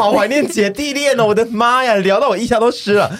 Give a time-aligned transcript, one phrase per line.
[0.00, 1.26] 好怀念姐弟恋哦！
[1.26, 3.10] 我的妈呀，聊到我腋下都湿了。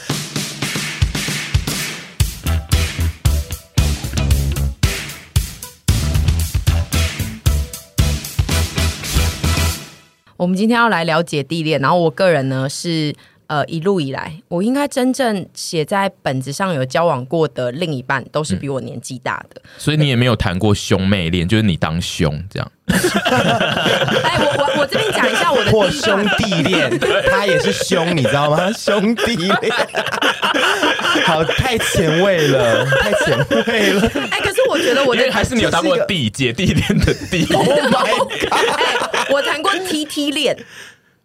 [10.37, 13.13] 我们今天要来聊姐弟恋，然后我个人呢是。
[13.49, 19.61] 呃，一路以来，我应该真正写在本子上有交往过的另一半，都是比我年纪大的。
[19.65, 22.73] 嗯，所以你也没有谈过兄妹恋，就是你当兄这样。
[22.89, 26.91] 哎，我我我这边讲一下我的或兄弟恋，
[27.31, 28.71] 他也是兄，你知道吗？
[28.77, 29.73] 兄弟恋，
[31.25, 34.11] 好，太前卫了，太前卫了。
[34.31, 37.47] 哎，可是我觉得我的还是你有当过弟姐弟恋的弟。
[37.55, 38.53] Oh my god！
[38.53, 40.55] 哎，我谈过 TT 恋。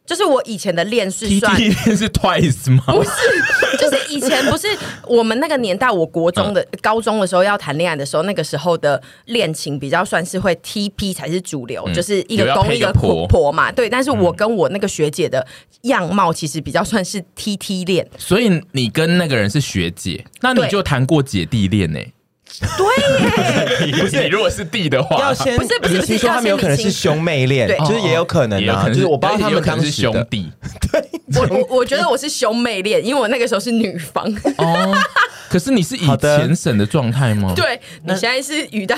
[0.05, 2.83] 就是我以前的恋是算，T T 恋是 Twice 吗？
[2.87, 3.09] 不是，
[3.79, 4.67] 就是以前不是
[5.07, 13.71] 我们那个年代，我国中的、嗯、高中的时候要谈恋爱的时候，那个时候的恋情比较算是会 T P 才是主流，嗯、就是一个公一个婆婆嘛。
[13.71, 15.47] 对，但是我跟我那个学姐的
[15.83, 18.05] 样貌其实比较算是 T T 恋。
[18.17, 22.13] 所以你跟那个人是学姐，那你就谈过姐弟恋呢、欸？
[22.77, 30.51] 对耶，不是你如果是弟的话，要先不是不是听说他们有可能是兄妹恋，对，就是也有可能啊，就是我不知道他们当时是兄弟。
[30.91, 31.03] 对，
[31.35, 34.23] 我我我觉得我是兄妹恋，因为我那个时候是女方。
[34.57, 34.95] 哦，
[35.49, 37.53] 可是你是以前审的状态吗？
[37.55, 38.95] 对，你现在是语带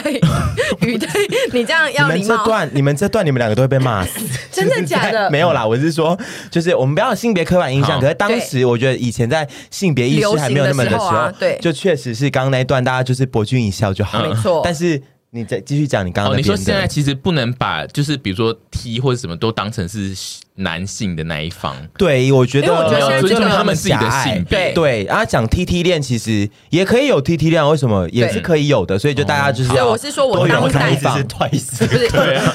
[0.81, 1.08] 语带，
[1.53, 2.26] 你这样要礼貌。
[2.26, 4.20] 你们这段，你们这段，你们两个都会被骂死。
[4.52, 5.30] 真的假的？
[5.30, 6.17] 没有啦，我是说，
[6.52, 8.00] 就是我们不要有性别刻板印象。
[8.02, 14.30] 可是当时我觉得以前在性别意识还没有那么的时候，对，就确实是刚刚那一段，大家就是博君一笑就好了。
[14.30, 15.02] 没错，但是。
[15.36, 20.16] 你再继续讲，你刚刚哦，你说现在其实不能把就是比如说 T 或者什么都当成是
[20.55, 21.75] 男性的那一方。
[21.97, 24.72] 对，我觉得我觉得尊重他们自己的性别。
[24.72, 28.97] 对，然后讲 T T 恋其实也可以有 T T 恋，为什么也是可以有的？
[28.97, 32.53] 所以就大家就是要，我是说我当代是 twice，不是对啊。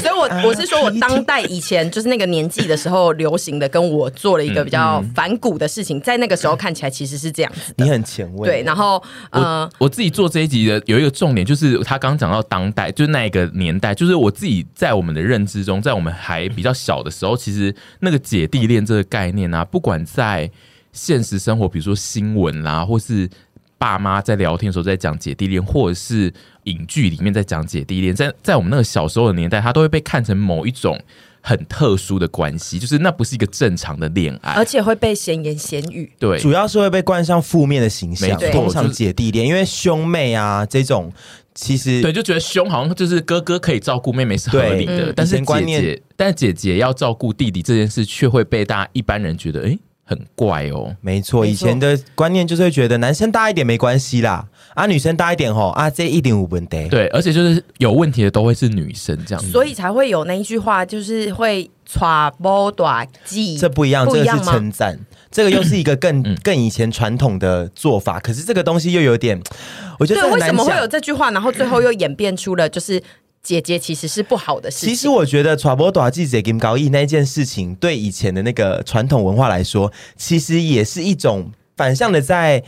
[0.00, 7.74] 所以我我是说我当代以前就是那个年纪的时候流行的，跟我做了一个比较反骨的事情，在那个时候看起来其实是这样子。
[7.76, 8.48] 你很前卫。
[8.48, 12.16] 对，然后呃，我自己做这一集的有一个重点就是他刚。
[12.22, 20.48] 讲到当代，就是那一个年代，就是我自己在我们的认知中，在我们还比较小的时候，其实那个姐弟恋这个概念啊，不管在
[20.92, 23.28] 现实生活，比如说新闻啦，或是
[23.76, 26.32] 爸妈在聊天的时候在讲姐弟恋，或者是
[26.64, 30.96] 影剧里面在讲姐弟恋，在在我们那个小时候的年代，它都会被看成某一种
[31.40, 41.12] 很特殊的关系，就是那不是一个正常的恋爱，而且会被闲言闲语，对，主要是会被冠上负面的形象，通常姐弟恋，因为兄妹啊这种。
[41.54, 50.96] 其实对，就觉得兄好像就是哥哥可以照顾妹妹是合理的，嗯、但是姐姐，但姐姐要照顾弟弟这件事，却会被大家一般人觉得哎很怪哦。
[51.00, 56.88] 没错，以前的观念就是会觉得男生大一点没关系啦，啊女生大一点吼啊这一点五分得。
[56.88, 63.56] 对，而且就是有问题的都会是女生这样子，所以才会有那一句话，就是会传波短记。
[63.58, 64.98] 这不一样，这个是称赞。
[65.30, 69.40] 这个又是一个更 更以前传统的做法，可是这个东西又有点，
[69.98, 73.02] 我觉得对，为什么会有这句话，然后最后又演变出了就是
[73.42, 74.90] 姐姐其实是不好的事情。
[74.90, 82.62] 其实我觉得传播短记者跟高义那件事情，对以前的那个传统文化来说，其实也是一种反向的在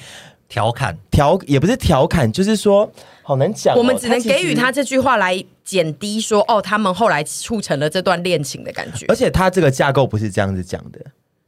[0.54, 2.88] 调侃，调也不是调侃，就是说
[3.22, 3.78] 好难讲哦。
[3.78, 9.04] 我们只能给予他这句话来减低说哦，他们后来促成了这段恋情的感觉。
[9.09, 11.00] 而且他这个架构不是这样子讲的。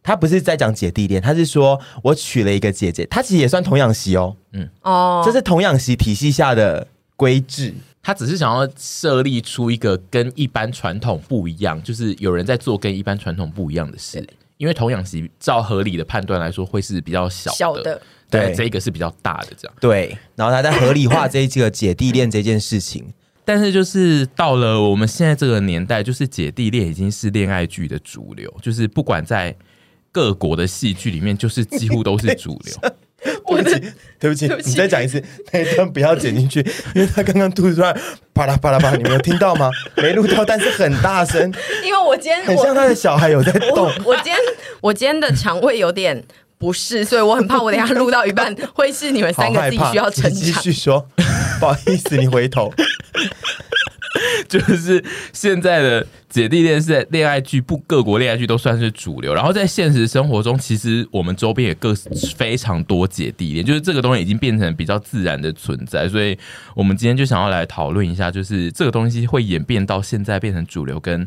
[0.03, 4.35] 他不是在讲姐弟恋，他是说我娶了一个姐姐，他其实也算童养媳哦。
[4.53, 6.85] 嗯，哦，这是童养媳体系下的
[7.15, 14.27] 规制，他只是想要设立出一个跟一般传统不一样，就是有人在做跟一般传统不一样的事。
[14.57, 19.77] 因为童养媳照合理的判断来说，会是比较小的，小的对，这个是比较大的这样。
[19.81, 23.13] 对，然后他在合理化这一个姐弟恋这件事情，
[23.45, 29.57] 但是就是到了我们现在这个年代，就是姐弟恋已经是恋爱剧的主流，就是不管在。
[30.13, 32.75] 各国的戏剧里面，就是几乎都是主流。
[34.19, 35.23] 对不起，对不起，你再讲一次，
[35.53, 36.61] 那一段不要剪进去，
[36.95, 37.97] 因为他刚刚吐出来，
[38.35, 39.71] 啪啦啪啦啪，你没有听到吗？
[39.97, 41.53] 没录到，但是很大声。
[41.85, 43.87] 因为我今天很像他的小孩有在动。
[43.87, 44.37] 我，我今天
[44.81, 46.23] 我今天的肠胃有点
[46.59, 50.33] 不适，所以我很怕我等下录到一半会是你们三个自己需要成长。
[50.33, 51.07] 继续说，
[51.59, 52.73] 不好意思，你回头。
[54.49, 55.03] 就是
[55.33, 59.35] 现在的姐弟恋是恋爱剧，不各国恋爱剧都算是主流。
[59.35, 61.95] 然后在现实生活中，其实我们周边也各
[62.37, 66.09] 非常多姐弟恋，就是这个东西已经变成比较自然的存在。
[66.09, 66.39] 所以
[66.75, 71.27] 我们今天就想要来讨论一下，就是这个东西会演变到现在变成主流，跟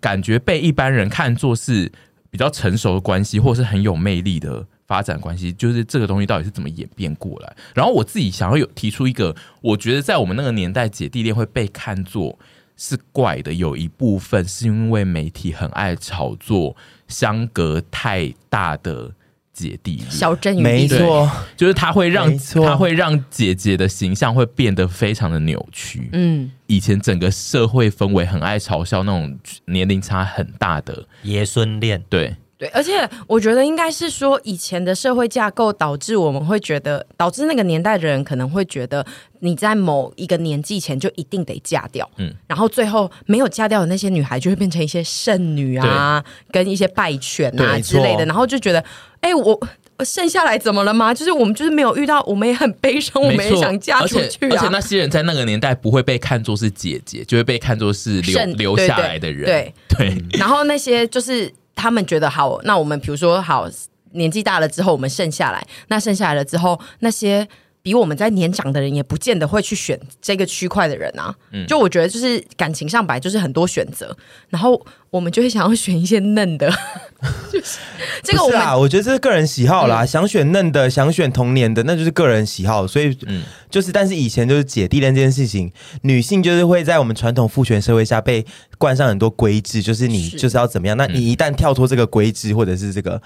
[0.00, 1.90] 感觉被一般人看作是
[2.30, 4.66] 比较成熟的关系，或是很有魅力的。
[4.92, 7.56] 发展关系就是这个东西到底是怎么演变过来？
[7.74, 12.38] 然后我自己想要有提出一个，我觉得在我们那个年代，姐弟恋会被看作
[12.76, 16.76] 是怪的，有一部分是因为媒体很爱炒作
[17.08, 19.10] 相隔太大的
[19.54, 26.10] 姐弟恋，小镇没错，就是他会让他会让姐姐的形象会变得非常的扭曲。
[26.12, 32.36] 嗯，以前整个社会氛围很爱嘲笑那种年龄差很大的爷孙恋，对。
[32.62, 39.04] 对，而且我觉得应该是说，以前的社会架构导致我们会觉得，导致那个年代的人可能会觉得，
[39.40, 46.22] 你在某一个年纪前就一定得嫁掉，嗯，然后最后没有嫁掉的那些女孩就会变成一些剩女啊，
[46.52, 48.84] 跟一些败犬啊之类的，然后就觉得，
[49.22, 49.60] 哎，我
[50.04, 51.12] 剩下来怎么了吗？
[51.12, 54.52] 就是我们就是没有遇到，我们也很悲伤，我们也想嫁出去啊。
[54.52, 60.38] 而且那些人在那个年代不会被看作是姐姐，就会被看作是留留下来的人，对对。
[60.38, 61.52] 然后那些就是。
[61.82, 63.68] 他们觉得好，那我们比如说好，
[64.12, 67.48] 年纪大了之后，我们剩下来，那剩下来了之后，那些。
[67.84, 74.16] 比我们在年长的人也不见得会去选这个区块的人啊，嗯，就我觉得就是感情上本来就是很多选择，
[74.50, 74.80] 然后
[75.12, 76.70] 我们就会想要选一些嫩的，
[77.52, 77.78] 就是
[78.22, 85.70] 这个我们啊，我觉得这是个人喜好啦，嗯、想选嫩的，想选童年的，那就是个人喜好，所以嗯，就是但是以前就是姐弟恋这件事情，
[86.02, 88.44] 女性就是会在我们传统父权社会下被
[88.78, 93.20] 冠上很多规制，就是你就是要怎么样，那你一旦跳脱这个规制或者是这个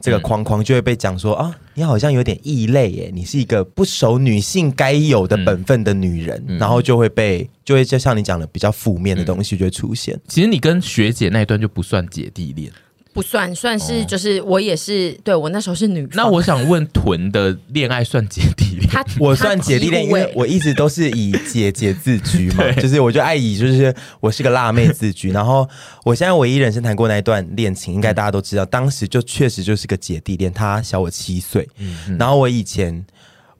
[0.00, 3.84] 这个框框，就会被讲说啊，你好像有点异类耶，你是一个不。
[3.96, 10.20] 守女性该有的本分的女人，嗯、然后就会被就会就像你讲的比较负面的东西就会出现。
[10.28, 12.70] 其实你跟学姐那一段就不算姐弟恋。
[13.12, 16.06] 不算，算是就是我也是，对我那时候是女。
[16.12, 18.86] 那我想问，屯的恋爱算姐弟恋？
[18.90, 25.30] 他我算姐弟恋，因为我一直都是以姐姐自居嘛， 就是我就爱以就是我是个辣妹自居。
[25.30, 25.66] 然后
[26.04, 31.66] 我现在唯一人生谈过那一段恋情，应该大家都知道，当时就确实就是个姐弟恋，他小我七岁。
[31.78, 33.06] 嗯，然后我以前。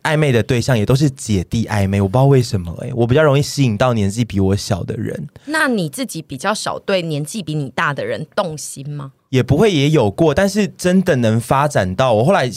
[0.07, 5.29] 暧昧的对象也都是姐弟暧昧，我不知道为什么哎、欸，我比较容易吸引到年纪比我小的人。
[5.47, 9.13] 那你自己比较少对年纪比你大的人动心吗？
[9.31, 12.49] 也不会，也有过，但是真的能发展到我后来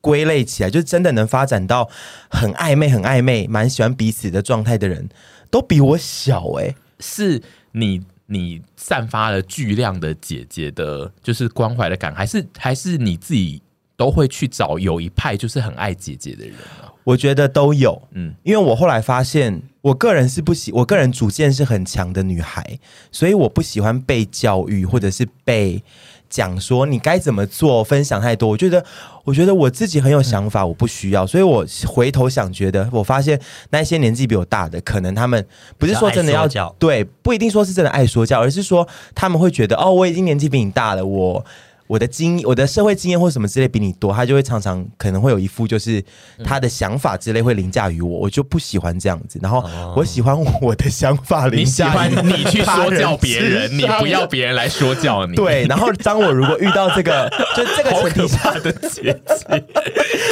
[0.00, 1.90] 归类起来，就真的能发展到
[2.30, 5.08] 很暧昧、很暧昧、蛮喜欢彼此的状态的人，
[5.50, 6.76] 都比我小哎、欸。
[7.00, 13.60] 是你你散发了巨量的姐姐的，就是关怀的感，还是还是你自己
[14.02, 16.90] 都会去找有一派就是很爱姐姐的人啊？
[17.04, 22.80] 我觉得都有，嗯，因为我后来发现，我个人是不喜，我个人主见是很强的女孩，
[23.12, 25.80] 所以我不喜欢被教育或者是被
[26.28, 28.48] 讲说你该怎么做，分享太多。
[28.48, 28.84] 我觉得，
[29.22, 31.24] 我觉得我自己很有想法，我不需要。
[31.24, 33.40] 所以我回头想，觉得我发现
[33.70, 35.46] 那些年纪比我大的，可能他们
[35.78, 41.44] 不是说真的要教，对，不一定说是真的爱说教，而是说他们会觉得，哦，我已经年纪比你大了，我。
[41.92, 46.02] 我的经我的社会经验或什么之类比你多，他就会常常可能会有一副就是
[46.42, 49.38] 他的想法之类会凌驾于我，我就不喜欢这样子。
[49.42, 49.62] 然后
[49.94, 55.36] 我喜欢我的想法凌驾于你去说教别人， 你不要别人来说教你。
[55.36, 59.64] 对，然后当我如果遇到这个 就这个前提下的姐姐，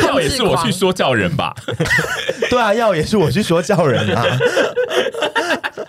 [0.08, 1.54] 要也是我去说教人吧？
[2.48, 4.24] 对啊，要也是我去说教人啊。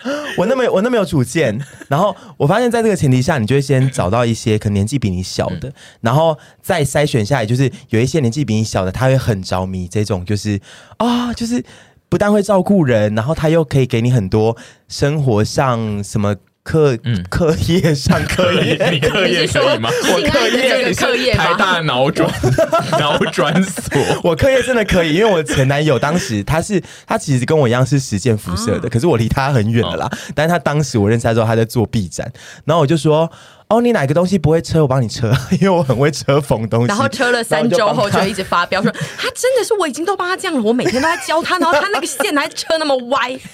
[0.38, 1.58] 我那么我那么有主见，
[1.88, 5.62] 然后我发现在这个前提下，你就会先找到一些 可能年纪比你小的。
[5.62, 10.60] 的，然后再筛选下来，就是有一些年纪比你小的，他会很着迷这种，就是
[10.98, 11.64] 啊、哦，就是
[12.10, 14.58] 不但会照顾人，然后他又可以给你很多
[14.88, 16.36] 生活上什么。
[16.64, 19.90] 课嗯，课业上课业，你课业可以吗？
[20.14, 22.30] 我课业课业台大脑转
[23.00, 30.10] 脑转所，我课业真的可以，因为我前男友当时他是他其实跟我一样是实践辐射的，可是我离他很远的啦。
[30.36, 32.32] 但是他当时我认识他之后，他在做 B 站，
[32.66, 33.32] 然后我就说。
[33.72, 36.88] 哦，你哪个东西不会车，我帮你车， 因为我很会车缝东西。
[36.88, 43.32] 然后车了三周后，就一直发飙说： “他真的是，我已经都帮他这样了，我每天都在教他，然后他那个线还车那么歪。”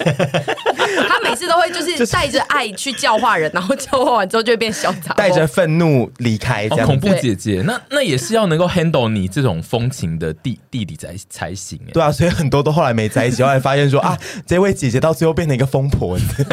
[1.08, 6.68] 他每次都会就是带着爱去教化人，然后教化完之后就会变嚣张，带着愤怒离开。
[6.68, 11.80] 这样恐怖姐姐，那那也是要能够 handle 你这种风情的弟弟弟才才行。
[11.94, 16.44] 对啊，所以很多都后来没在一起，后来发现说啊，这位姐姐到最后变成一个疯婆子。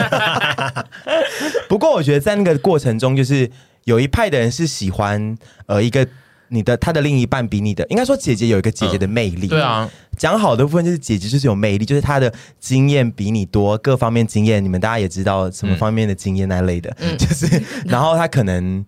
[1.67, 3.51] 不过我觉得在那个过程中，就是。
[3.85, 5.37] 有一派的人是喜欢
[5.67, 6.07] 呃一个
[6.49, 9.47] 你的他的另一半比你的，应该说姐姐有一个姐姐的魅力。
[9.47, 18.85] 嗯、对啊，讲好的部分就是姐姐就是有魅力，就是她的经验比你多，各方面经验你们大家也知道什么方面的经验那类的，嗯、就是 然后她可能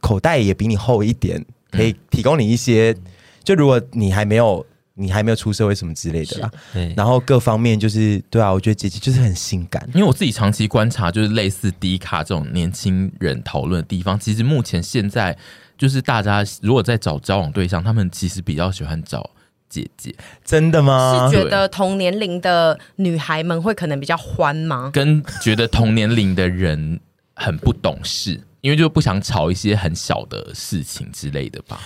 [0.00, 2.94] 口袋也比你厚一点，可以提供你一些。
[2.98, 3.10] 嗯、
[3.44, 4.64] 就如果你还没有。
[5.00, 15.36] 你还没有出社会什么之类的啦，对，然后各方面就是对啊，我觉得姐姐就是很性感，因为我自己长期观察，就是类似迪卡这种年轻人讨论的地方，其实目前现在
[15.78, 19.30] 就是大家如果在找交往对象，他们其实比较喜欢找
[19.70, 20.14] 姐姐，
[20.44, 21.28] 真的吗？
[21.30, 24.90] 是觉得同年龄的女孩们会可能比较欢吗？
[24.92, 27.00] 跟觉得同年龄的人
[27.34, 31.80] 很不懂事，因为就不想吵一些很小的事情之类的吧。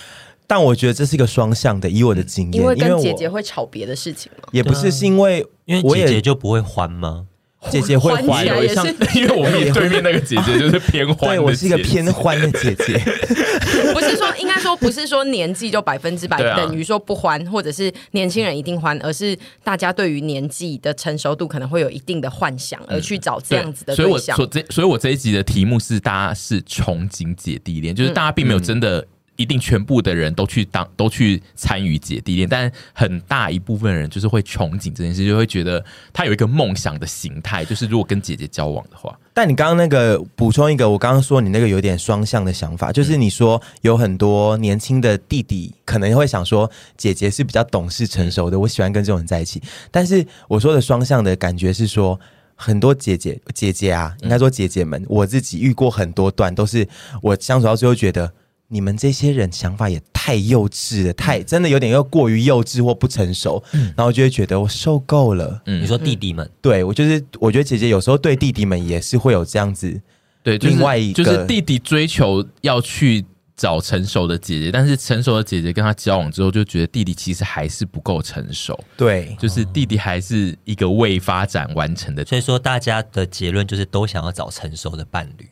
[0.47, 4.49] 但我觉得这是一个双向的，以我的经验，因为跟姐姐会吵别的事情吗？
[4.53, 7.27] 也不是，是因为因为姐姐就不会欢吗？
[7.71, 12.99] 姐姐会欢，有像因为我们对面那个姐姐就是偏欢，对我是一个偏欢的姐姐。
[13.95, 24.37] 不是说应该说不是说年纪就百分之百等于说不欢，或者是年轻人一定欢，而是大家对于年纪的成熟度可能会有一定的幻想，而去找这样子的对象。
[24.37, 29.07] 所以我这所以我这一集的题目是大家是憧憬姐弟恋，就是大家并没有真的。
[29.37, 39.19] 一定全部的人都去当都去参与姐弟恋，但很大一部分人就是会憧憬这件事，就会觉得他有一个梦想的形态，就是如果跟姐姐交往的话。
[39.33, 49.61] 但你刚刚那个补充一个，我刚刚说你那个有点双向的想法，就是你说有很多年轻的弟弟可能会想说姐姐是比较懂事成熟的，我喜欢跟这种人在一起。
[49.91, 52.19] 但是我说的双向的感觉是说，
[52.55, 56.87] 很多姐姐姐姐啊，应该说姐姐们，我自己遇过很多段，都是
[57.21, 58.33] 我相处到最后觉得。
[58.69, 65.61] 你们这些人想法也太幼稚了，太真的有点又过于幼稚或不成熟，嗯、然后就会觉得我受够了。
[65.67, 70.01] 嗯，你说弟弟们，对我就是，我觉得姐姐有时候对弟弟们也是会有这样子，
[70.43, 78.83] 对，另外一个就是弟弟追求要去找成熟的姐姐，但是成熟的姐姐跟他交往之后，就觉得弟弟其实还是不够成熟。
[78.97, 82.25] 对，就是弟弟还是一个未发展完成的。
[82.25, 85.47] 所以说，大家的结论就是都想要找成熟的伴侣。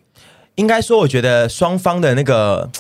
[0.57, 2.71] 应该说，我觉得双方的那个。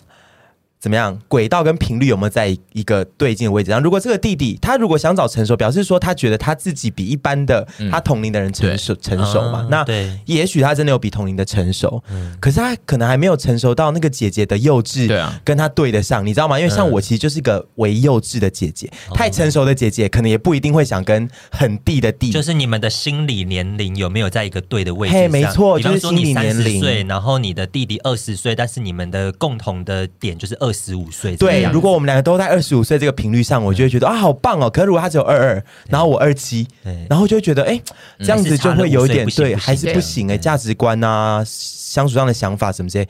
[0.82, 1.16] 怎么样？
[1.28, 3.80] 轨道跟频率有没有在一个对劲的位置上？
[3.80, 9.64] 如果这个弟弟他如果想找成熟，表示说他觉得他自己比一般的他同龄的人成熟、嗯、成熟嘛？
[9.70, 9.86] 那
[10.24, 16.58] 也许他真的有比同龄的成熟，嗯、可是他可能还没有成熟到那个姐姐的幼稚，对啊，跟他对得上，你知道吗？
[16.58, 22.32] 因为像我其实就是一个为幼稚的姐姐，嗯、太成熟的姐姐可能也不一定会想跟很弟的弟。
[22.32, 25.22] 就是你们的心理年龄有没有在一个对的位置上？
[25.22, 27.06] 嘿，没错，就是心理年龄。
[27.06, 30.71] 然后你的弟弟二十岁，但是你们的共同的点就是二。
[30.72, 34.70] 十五岁，对，如果我们两个都在二十五岁这个频率上，我就会觉得啊，好棒哦。
[34.70, 36.66] 可是如果他只有二二，然后我二七，
[37.08, 37.80] 然后就会觉得，哎，
[38.18, 43.08] 这样子就会有一点对，还是不行哎，价值观啊，相处上的想法什么之类，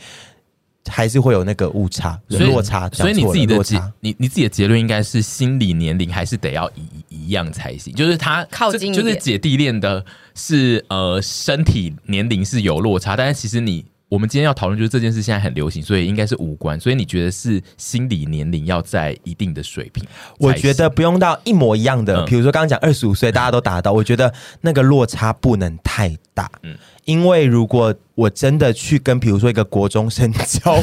[0.89, 2.89] 还是会有那个误差、落差。
[2.91, 10.05] 所以你自己的结，你你自己的结论应该是心理年龄还是得要一一样才行，就是他靠近，就是姐弟恋的
[10.35, 13.85] 是呃身体年龄是有落差，但是其实你。
[14.13, 16.79] 我们今天要讨论就是这件事现在很流行，所以应该是无关。
[16.79, 20.05] 所以你觉得是心理年龄要在一定的水平？
[20.39, 23.91] 我觉得不用到一模一样的，比如说刚刚讲二十五岁，大家都达到。
[23.91, 26.51] 我觉得那个落差不能太大。
[26.63, 26.77] 嗯。
[27.05, 30.83] 因为如果我真的去跟比如说一个国中生交往，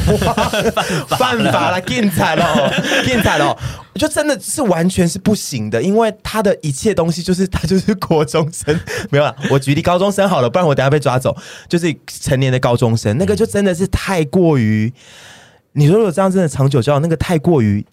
[1.08, 2.72] 犯法了， 禁彩了，
[3.04, 3.56] 禁彩了，
[3.94, 8.78] 我就真的是完全是不行的，因为他的一切东西就是他就是国中生，
[9.10, 9.34] 没有了。
[9.50, 11.34] 我举例高中生好了，不然我等下被抓走。
[11.68, 14.92] 就是成年的高中生，那个就真的是太过于，
[15.72, 17.86] 你说如果这样真的长久交往，那个太过于。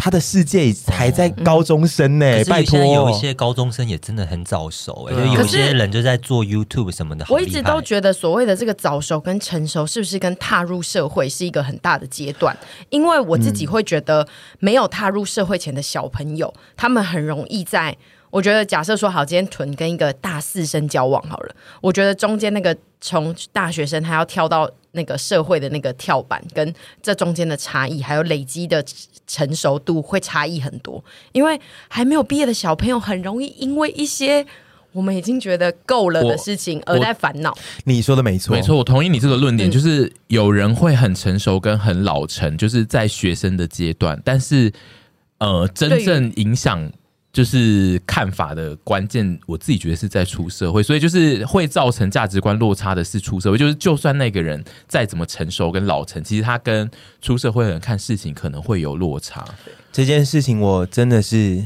[0.00, 2.78] 他的世界还在高中生呢、欸，拜托。
[2.78, 7.26] 有一些高中生也真的很早熟哎、欸，就有些人就在做 YouTube 什么的。
[7.28, 12.56] 我一直都觉得所谓的这个早熟跟成熟，是不是跟踏入社会是一个很大的阶段？
[12.90, 14.26] 因为我自己会觉得，
[14.60, 17.96] 没有踏入社会前的小朋友，他们很容易在。
[18.30, 28.84] 我觉得，假设说好，今天屯跟一个大四生交往好了，我觉得中间那个从大学生他要跳到那个社会的那个跳板，跟这中间的差异，还有累积的
[29.26, 31.02] 成熟度会差异很多。
[31.30, 34.44] 因为还没有毕业的小朋友，很容易因为一些
[34.92, 37.56] 我们已经觉得够了的事情而在烦恼。
[37.84, 44.72] 你说的没错，没错，我同意你这个论点，就是有人会很成熟跟很老成，就是在学生的阶段，但是
[45.38, 46.92] 呃，真正影响。
[47.38, 53.56] 就是看法的关键，我自己觉得是在出社会，所以就是会造成价值观落差的是出社会。
[53.56, 56.90] 就是就算那个人再怎么成熟跟老成，其实他跟
[57.22, 59.44] 出社会的人看事情可能会有落差。
[59.92, 61.62] 这件事情我真的是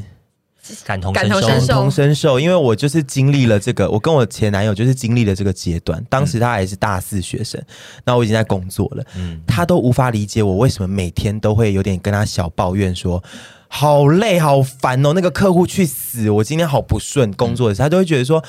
[0.85, 6.05] 感同感同感同身受，因为我就是经历了这个，我跟我前男友就是经历了这个阶段。
[6.11, 7.59] 当时他还是大四学生，
[8.05, 13.25] 那我已经在工作了，嗯，他都无法理解我为什么每天都会有点跟他小抱怨说。
[13.75, 15.15] 好累，好烦哦！
[15.15, 18.45] 那个客户去死，我今天好不顺，工作的时候，他就会觉得说，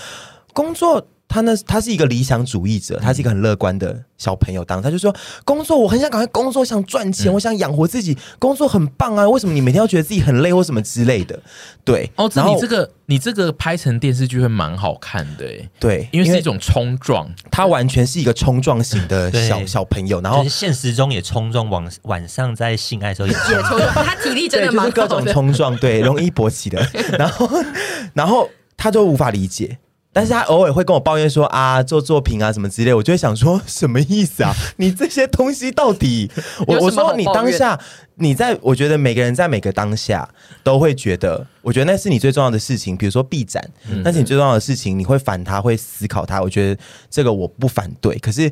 [0.52, 4.64] 工作他那他是一个理想主义者，他是一个很乐观的小朋友。
[4.64, 5.12] 当他就说
[5.44, 9.28] 工作，我很想赶快工作，想赚钱，嗯、我想养活自己，工作很棒啊！
[9.28, 11.40] 为什么你每天要觉得自己很累或什么之类的？
[11.84, 15.44] 对，哦，然后你这个你这个拍成电视剧会蛮好看的，
[15.80, 26.88] 对，因为是一种冲撞，他完全是一个冲撞型的小小朋友，然后现实中也冲撞，晚晚上在性爱的时候也冲撞， 他体力真的蛮各种冲撞，对，容易勃起的，
[27.18, 27.50] 然后
[28.14, 28.48] 然后
[28.78, 29.80] 他就无法理解。
[30.14, 34.54] 但是他偶尔会跟我抱怨说啊，做作品啊什么之类，我就会想说 什么意思啊？
[34.78, 36.30] 你这些东西到底？
[36.68, 37.78] 我我说你当下
[38.16, 40.30] 你在，我觉得每个人在每个当下
[40.64, 42.96] 都会觉得，我觉得那是你最重要的事情。
[42.96, 43.68] 比如说 B 展，
[44.04, 46.42] 那是你最重要的事情，你会反他，会思考他。
[46.42, 48.52] 我觉得这个我不反对，可是。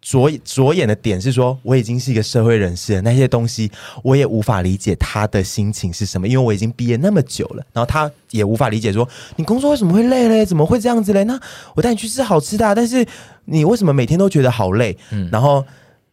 [0.00, 3.70] 着着眼的点是说，我已经是一个社会人士了，那些东西
[4.02, 7.64] 我也无法理解他的心情是什么，因为我已经毕业那么久了。
[7.72, 10.44] 然后他也无法理解说，你工作为什么会累嘞？
[10.46, 11.24] 怎么会这样子嘞？
[11.24, 11.38] 那
[11.74, 13.06] 我带你去吃好吃的啊，但是
[13.44, 14.96] 你为什么每天都觉得好累？
[15.10, 15.64] 嗯，然后。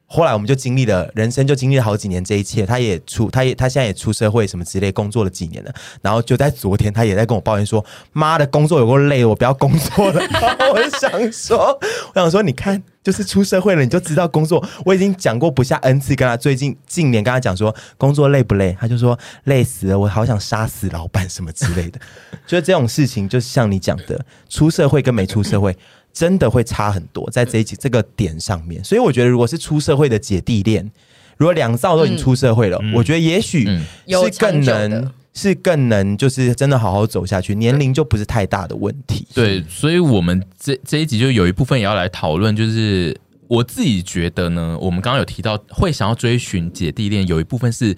[0.07, 2.63] 后来我们就经历了人生，就经历了好几年这一切。
[2.63, 5.73] 他也出，他也他现在也出社会什么之类，工作了几年了。
[5.99, 11.75] 然后就在昨天，他也在跟我抱怨说：“妈的，工作有够累，我不要工作了。”然后我就想说，
[12.13, 14.61] 我想说，你看，就是出社会了，你就知道工作。
[14.83, 21.99] 我已经讲过不下 N 次，跟他最近近年跟他讲说工作累不累，他就说累死了，我好想杀死老板什么之类的。
[22.45, 25.77] 就是这种事情，就是像你讲的，出社会跟没出社会。
[26.15, 30.89] 真的会差很多，在这一集这个点上面，所以我觉得，如果是出社会的姐弟恋，
[31.35, 39.27] 如果两造都已经出社会了，嗯、我觉得也许是更能、嗯、是更能，就是真的好好走下去，年龄就不是太大的问题。
[39.35, 43.15] 对，所以我们这这一集就有一部分也要来讨论，就是
[43.47, 47.95] 我自己觉得呢，我们刚刚有提到会想要追寻姐弟恋，有一部分是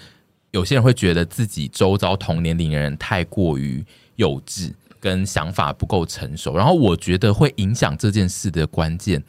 [0.51, 3.85] 有些人会觉得自己周遭同年龄的人太过于
[4.17, 4.73] 幼稚。
[4.99, 9.23] 跟想法不够成熟，然后我觉得会影响这件事的关键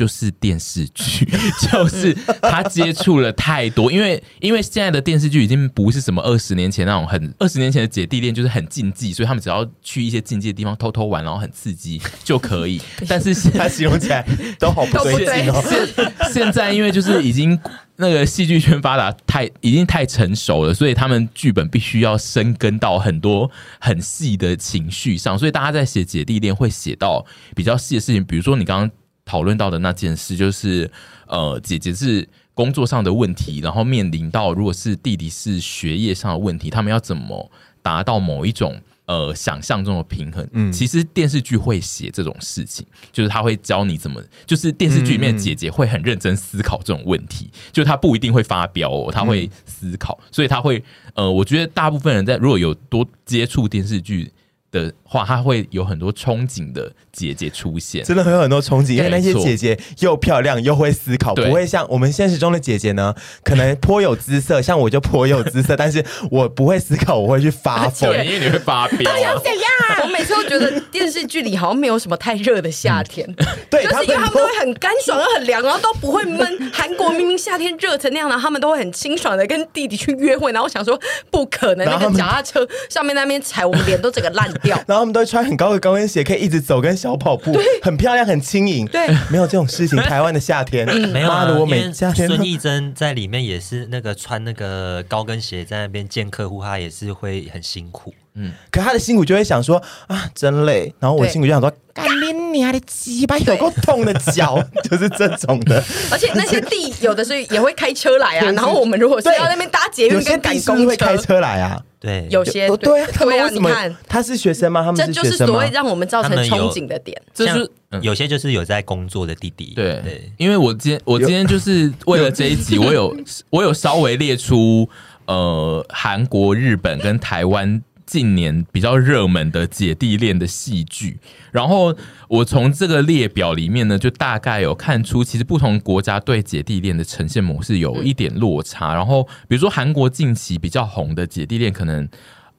[0.00, 1.28] 就是电视剧，
[1.70, 12.80] 就是他接触了太多，因为因为现在的电视剧已经不是什么二十年前那种很二十年前的姐弟恋，就是很禁忌，所以他们只要去一些禁忌的地方偷偷玩，然后很刺激就可以。
[13.06, 14.26] 但是现 在形容起来
[14.58, 15.62] 都好不对劲哦。
[15.68, 17.60] 现现在因为就是已经。
[18.02, 27.22] 那个戏剧圈发达太已经太成熟了，所以他们剧本必须要深耕到很多很细的情绪上，所以大家在写姐弟恋会写到
[27.54, 28.90] 比较细的事情，比如说你刚刚
[29.30, 30.90] 讨论到的那件事，就是
[31.26, 38.80] 呃姐姐是工作上的问题，然后面临到如果是弟弟是学业上的问题，他们要怎么达到某一种。
[39.06, 50.80] 呃，想象中的平衡，嗯，其实电视剧会写这种事情，就是他会教你怎么，就是电视剧里面的姐姐会很认真思考这种问题，嗯、就他不一定会发飙哦，他会思考，嗯、所以他会，
[51.14, 54.30] 呃，我觉得大部分人在如果有多接触电视剧。
[54.72, 69.10] 的话，他会有很多憧憬的姐姐出现，真的会有很多憧憬，因为那些姐姐又漂亮又会思考，不会像我们现实中的姐姐呢，可能颇有姿色，像我就颇有姿色，但是我不会思考，我会去发疯，因为你会发飙。
[69.10, 69.62] 到底要怎样？
[70.02, 73.26] 我每次都觉得电视剧里好像没有什么太热的夏天，
[73.68, 76.70] 对，就是因为他们都会很干爽又很凉，然后都不会闷。
[76.72, 80.98] 韩国明明夏天热成那样，然后他们都会很清爽的跟弟弟去约会，然后我想说
[81.30, 84.50] 不可能，那个脚踏车上面那边踩，我们脸都整个烂。
[84.86, 88.86] 然后我们都会穿很高的高跟鞋，可以一直走，跟小跑步，很漂亮，很轻盈。
[88.86, 89.98] 对，没有这种事情。
[90.00, 91.46] 台湾的夏天， 没有啊。
[91.58, 98.12] 我每夏天，孙艺 珍在里面也是那个穿那个高跟鞋在那边见客户，她也是会很辛苦。
[98.34, 100.92] 嗯，可他的辛苦就会想说啊，真累。
[100.98, 105.82] 然后我的辛苦就想说，干你娘的鸡巴，有够痛的脚， 就是这种的。
[106.10, 108.50] 而且那些弟有的是也会开车来啊。
[108.52, 111.80] 然后我们如果是要那边搭捷运跟赶公车，会开车来啊。
[111.98, 113.68] 对，有些对，他们为什么？
[114.08, 114.82] 他是学生吗？
[114.82, 117.20] 他们这就是所谓让我们造成憧憬的点。
[117.34, 119.72] 就是有些就是有在工作的弟弟。
[119.74, 123.14] 对对，因为我今天我今天就是为了这一集，我有
[123.50, 124.88] 我有稍微列出
[125.26, 127.82] 呃韩国、日本跟台湾。
[128.10, 131.20] 近年比较热门的姐弟恋的戏剧，
[131.52, 131.96] 然后
[132.26, 138.94] 我从这个列表里面呢，就大概有看出，其实不同国家对姐弟恋的呈现模式有一点落差。
[138.94, 142.08] 然后，比如说韩国近期比较红的姐弟恋，可能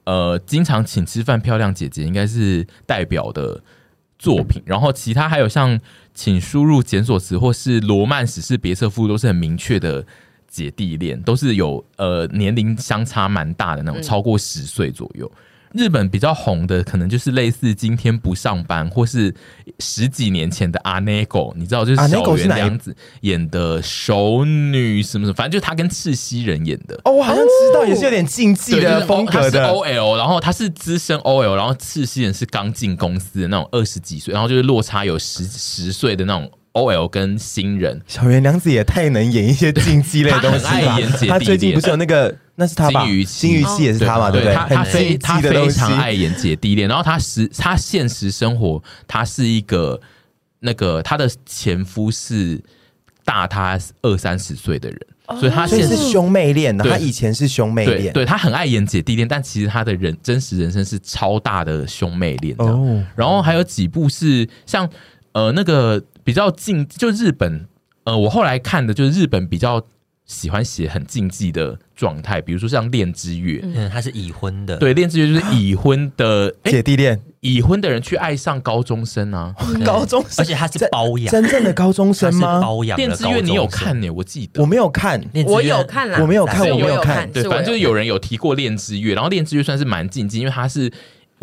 [0.04, 3.62] 呃，经常请吃饭漂亮姐姐应该是代表的
[4.18, 4.62] 作品。
[4.64, 5.78] 然后，其他还有像
[6.14, 10.06] 请输入检索词或是罗曼史是别册夫，都是很明确的。
[10.52, 15.30] 姐弟恋都是有呃年龄相差蛮大的那种，超过十岁左右。
[15.74, 19.34] 日本比较红的，可能就是类似今天不上班，或是
[19.78, 27.00] 十几年前的阿内狗，你知道，就是小圆样子演的熟女什么什么，反正就是他跟赤西仁演的。
[27.04, 29.66] 哦，我好像知道，也是有点竞技的风格的。
[29.66, 36.52] O L，然后他是资深 O L，然后赤西仁是刚进公司的那种二十几岁，然后就是落差有十十岁的那种。
[36.72, 41.28] O L 跟新人，小原凉子也太能演一些竞技类的东西了。
[41.28, 43.04] 他最近不是有那个，那是他吧？
[43.04, 44.54] 金鱼金鱼期也是他嘛，对不对？
[44.54, 50.00] 他他非他非常爱演姐弟恋，然后他实他现实生活，他是一个
[50.60, 52.58] 那个他的前夫是
[53.22, 54.98] 大他二三十岁的人，
[55.38, 56.88] 所以他现在是兄妹恋的。
[56.88, 62.56] 他以前是兄妹恋，对他很爱演姐弟恋，但其实他的人真实人生是超大的兄妹恋。
[62.56, 64.88] 哦，然后还有几部是像
[65.32, 66.02] 呃那个。
[66.24, 67.66] 比较禁，就日本，
[68.04, 69.84] 呃，我后来看的就是日本比较
[70.24, 79.52] 喜欢写很禁忌的状态，比如说像《恋之月》，嗯，他是已婚的，对，《恋之月》就是已婚的 姐弟恋，已婚的人去爱上高中生啊，
[79.84, 82.60] 高中生，而且他是包养，真正的高中生吗？
[82.60, 82.96] 包养。
[83.00, 84.08] 《恋之月》你有看呢？
[84.10, 84.62] 我记得。
[84.62, 90.90] 我没有看，我有看啦，我没有看，我没有看，对，反正就是有人有提过《恋之月》，然后《恋之月》算是蛮禁忌，因为它是。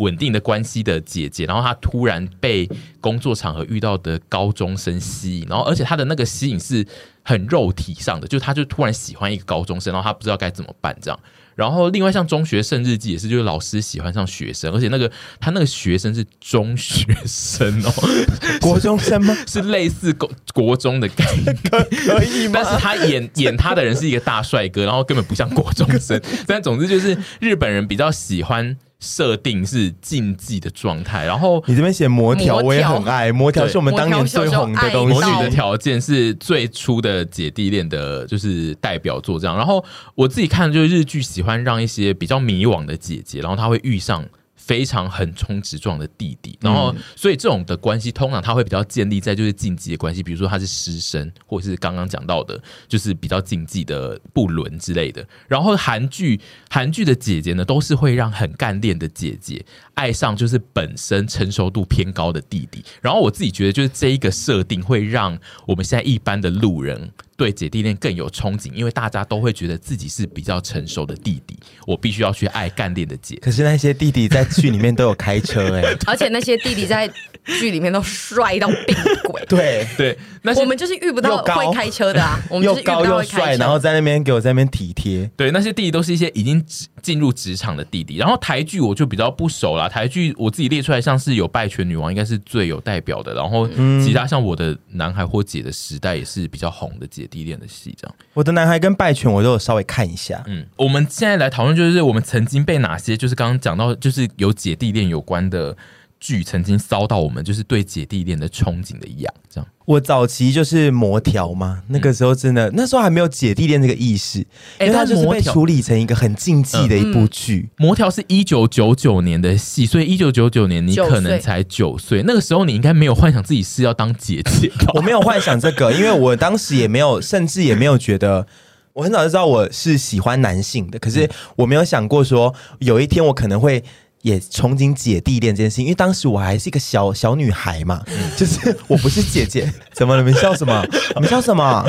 [0.00, 2.68] 稳定的关系的姐姐，然后她突然被
[3.00, 6.84] 工作场合遇到的高中生吸引，然后而且她的那个吸引是
[7.22, 11.20] 很肉体上的，就是她就突然喜欢一个高中生，然后她不知道该怎么办这样。
[11.56, 17.92] 然后另外像中学生日记也是，就是老师喜欢上学生，而且那个他那个学生是中学生哦，
[18.62, 19.36] 国中生吗？
[19.46, 22.52] 是类似国国中的概念，可以吗？
[22.54, 26.18] 但是他演演他的人是一个大帅哥，然后根本不像国中生。
[26.46, 28.78] 但总之就是日本人比较喜欢。
[29.00, 35.14] 设定是禁忌的状态，然后你这边写魔条，我也很爱魔条，是我们当年最红的东西。
[35.14, 39.56] 魔女的条件是最初的姐弟恋的，就是代表作这样。
[39.56, 39.84] 然后
[40.14, 44.24] 我自己看就是日剧，喜欢让一些比较迷惘的姐姐，然后她会遇上。
[44.62, 55.26] 非常横冲直撞的弟弟，然后所以这种的关系通常他会比较建立在就是禁忌的关系，比如说他是师生，或者是刚刚讲到的，就是比较禁忌的不伦之类的。
[55.48, 62.84] 然后韩剧韩剧的姐姐呢，都是会让很干练的姐姐爱上就是本身成熟度偏高的弟弟。
[63.00, 67.10] 然后我自己觉得，就是这一个设定会让我们现在一般的路人。
[67.40, 73.34] 对姐弟恋更有憧憬，因为大家都会觉得自己是比较成熟的弟弟，我必须要去爱干练的姐。
[73.36, 77.10] 可是那些弟弟在剧里面都有开车哎、欸， 而且那些弟弟在
[77.58, 79.40] 剧里面都帅到病鬼。
[79.48, 85.30] 对对，那我们就是遇不到会开车的啊， 我们就是遇不到会开车，又高又帅，然后在那边给我在那边体贴。
[85.36, 86.62] 对，那些弟弟都是一些已经
[87.00, 88.16] 进入职场的弟弟。
[88.16, 93.66] 然后台剧我就比较不熟啦，台剧我自己列出来，像是有《拜权女王》应该是最有代表的，然后
[94.04, 97.26] 其他像我的男孩或姐的时代也是比较红的姐。
[97.30, 100.42] 弟恋的戏，这样，我的男孩跟败犬我都有稍微看一下。
[100.48, 105.76] 嗯，我们现在来讨论，就是我们曾经被哪些，就是刚刚讲到，就是有姐弟恋有关的
[106.20, 109.66] 剧，曾经骚到我们，就是对姐弟恋的憧憬的痒，这样。
[109.86, 114.38] 我早期就是魔条嘛，那个时候真的，嗯、那时候还没有姐弟恋这个意识，
[114.78, 117.68] 因为它就是被处理成一个很禁忌的一部剧。
[117.76, 124.70] 魔条是一九九九年的戏，所以一九九九年你可能才九岁，那个时候你应该没有幻想自己是要当姐姐。
[124.94, 128.46] 我没有幻想这个，因为我当时也没有，甚至也没有觉得，
[128.92, 133.82] 我很早就知道我是喜欢男性的，可是我没有想过说有一天我可能会。
[134.22, 138.04] 也憧憬姐弟恋这件事情，因为当时我还是一个小小女孩嘛，
[138.36, 140.22] 就是我不是姐姐， 怎么了？
[140.22, 140.86] 你们笑什么？
[141.14, 141.84] 你们笑什么？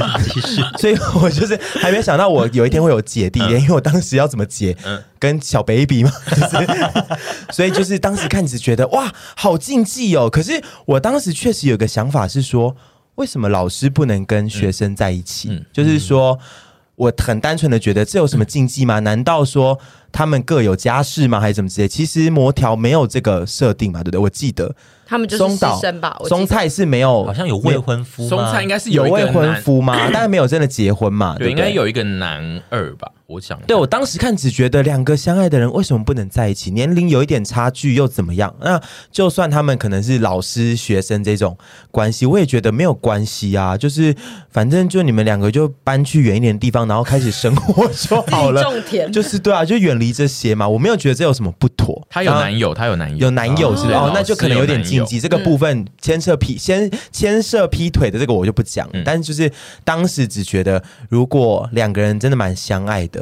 [0.78, 4.76] 所以我就是还没想到我有一天会有姐弟恋，因为我当时要怎么结？
[5.18, 6.66] 跟小 baby 嘛，就是，
[7.52, 10.28] 所以就是当时看只觉得哇，好禁忌哦。
[10.30, 12.76] 可是我当时确实有个想法是说，
[13.16, 15.48] 为什么老师不能跟学生在一起？
[15.72, 16.38] 就是说。
[16.96, 18.98] 我很单纯的觉得这有什么禁忌吗？
[19.00, 19.78] 难道说
[20.10, 21.38] 他们各有家室吗？
[21.38, 21.88] 还是怎么之类？
[21.88, 24.20] 其实魔条没有这个设定嘛，对不对？
[24.20, 24.74] 我记得
[25.06, 26.16] 他们就是师生吧。
[26.24, 28.26] 松菜是没有，好像有未婚夫。
[28.28, 30.08] 松菜应该是有未婚夫吗？
[30.12, 31.36] 但是没有真的结婚嘛？
[31.38, 33.12] 对，应该有一个男二吧。
[33.28, 36.70] 我想，对，我当时看只觉得两个相爱的人为什么不能在一起？
[36.70, 38.54] 年龄有一点差距又怎么样？
[38.60, 41.58] 那就算他们可能是老师学生这种
[41.90, 43.76] 关系，我也觉得没有关系啊。
[43.76, 44.14] 就是
[44.50, 48.62] 反正就你们两个就搬去远一点的地方，然后开始生活就好了。
[48.62, 50.68] 种田就是对啊，就远离这些嘛。
[50.68, 52.06] 我没有觉得这有什么不妥。
[52.08, 53.94] 他有男友，他有男友，有男友是不是？
[53.94, 55.18] 哦，那就可能有点禁忌。
[55.18, 58.88] 这个部分牵涉劈先牵涉劈腿的这个我就不讲。
[59.04, 59.50] 但是就是
[59.82, 63.15] 当时只觉得，如果两个人真的蛮相爱的。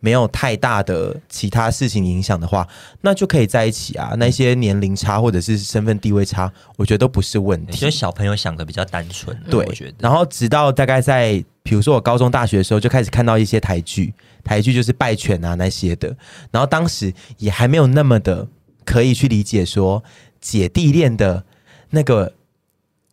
[0.00, 2.68] 没有太大的其他事情影响的话，
[3.00, 4.12] 那就可以在一起啊。
[4.18, 7.78] 那些年龄差或者是身份地位差，我觉得都不是问题。
[7.78, 9.94] 就小朋友想的比较单纯，对，我觉得。
[10.00, 14.12] 然后直到大概在，比如说我高中、大学的时候，就开始看到一些台剧，
[14.44, 16.14] 台剧就是拜犬啊那些的。
[16.50, 18.46] 然后当时也还没有那么的
[18.84, 20.04] 可以去理解说
[20.38, 21.42] 姐弟恋的
[21.88, 22.34] 那个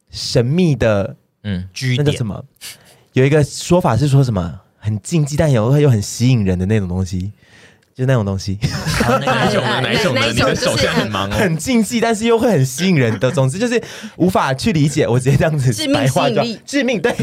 [0.10, 2.44] 神秘的，嗯，那个什么，
[3.13, 4.60] 有一个说法是说什么？
[4.84, 7.32] 很禁忌，但又又很吸引人的那种东西，
[7.94, 8.58] 就那种东西。
[9.24, 9.82] 哪一 种的？
[9.82, 10.28] 哪一种的？
[10.32, 11.34] 你的手现在很忙哦。
[11.34, 13.30] 很禁忌，但是又会很吸引人的。
[13.32, 13.82] 总之就是
[14.17, 15.08] 无法去理解。
[15.08, 17.15] 我直接这样子白话讲，致命对，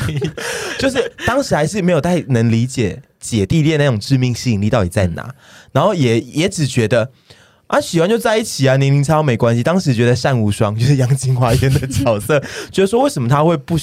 [0.78, 5.34] 就是当时还是没有太能理解姐弟恋那种致命吸引力到底在哪。
[5.72, 7.10] 然后也也只觉得
[7.66, 9.62] 啊，喜欢就在一起啊，年龄差没关系。
[9.62, 12.40] 当时觉得单无双就是杨金花演的角色，
[12.72, 13.76] 觉得说为什么他会不。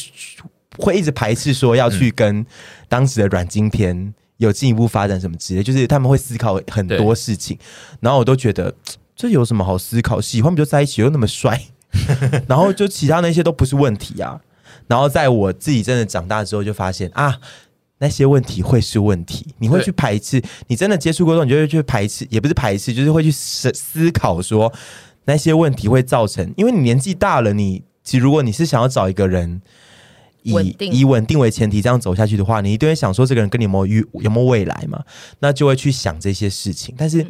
[0.78, 2.46] 会一直排斥说要去跟
[2.88, 7.58] 当时的阮经天有进一步发展什么之类，就是他们会思考很多事情，
[8.00, 8.74] 然后我都觉得
[9.16, 10.20] 这有什么好思考？
[10.20, 11.62] 喜欢不就在一起，又那么帅，
[12.50, 14.42] 然后就其他那些都不是问题啊。
[14.88, 17.40] 然后在我自己真的长大之后，就发现啊，
[18.00, 24.74] 那些问题会是问题，你会去排斥，你真的接触过你就会去排斥，也不是排斥，就是会去思思考说
[25.26, 29.62] 那些问题会造成，因为你年纪大了，你其实如果你是想要找一个人。
[30.44, 35.04] 以以稳定为前提，这样走下去的话，你一定会想说，这个人跟你有没有有没有未来嘛？
[35.40, 36.94] 那就会去想这些事情。
[36.98, 37.26] 但是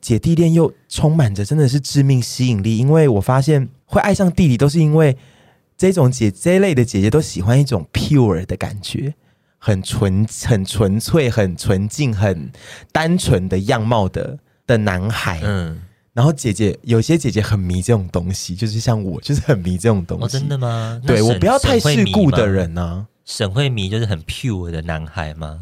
[0.00, 5.16] 姐弟恋又充满着真的是致命吸引力，因为我发现会爱上弟弟，都是因为
[5.76, 9.14] 这种姐这一类的姐姐都喜欢一种 pure 的感觉，
[9.58, 12.50] 很纯、很纯粹、很纯净、很
[12.92, 15.40] 单纯的样貌的的男孩。
[15.44, 15.82] 嗯。
[16.16, 20.24] 然后姐姐有些姐姐很迷这种东西，就是像我，就是很迷这种东西。
[20.24, 20.98] 哦，真的吗？
[21.06, 23.06] 对，我不要太世故的人呢、啊。
[23.26, 25.60] 沈慧迷就是很 pure 的男孩吗？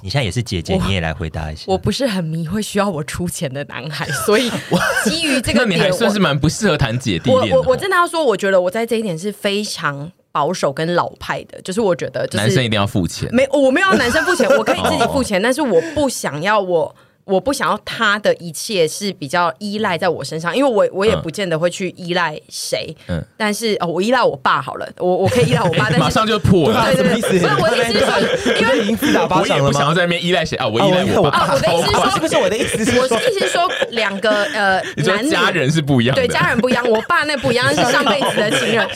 [0.00, 1.66] 你现在也是姐姐，你也来回答一下。
[1.68, 4.50] 我不是很迷会需要我出钱的男孩，所以
[5.06, 7.54] 基于这个点，那你还算是蛮不适合谈姐弟恋。
[7.54, 13.32] 我我我真的要说，我觉得我在这一点是非常保守跟老派的，就是我觉得就是男生一定要付钱。
[13.32, 16.92] 没，我没有要男生付钱，我可以自己付钱，但是我不想要我。
[17.24, 22.94] 我不想要他的一切是比较依赖在我身上，因为我我也不见得会去依赖谁。
[23.08, 27.28] 嗯，但是哦，我依赖我爸好了，我我可以依赖我爸， 但是马上就破了，什么意思？
[27.38, 28.20] 不是我的意思是说，
[28.60, 29.64] 因为已经打巴掌了吗？
[29.64, 31.38] 我也不想要在那边依赖谁啊，我依赖我爸。
[31.38, 36.84] 啊，我的意思是说，是不是我的意思 是，我的意思是说，两个呃，男家人是不一样，对，家人不一样。
[36.88, 38.88] 我爸那不一样，是上辈子的情人。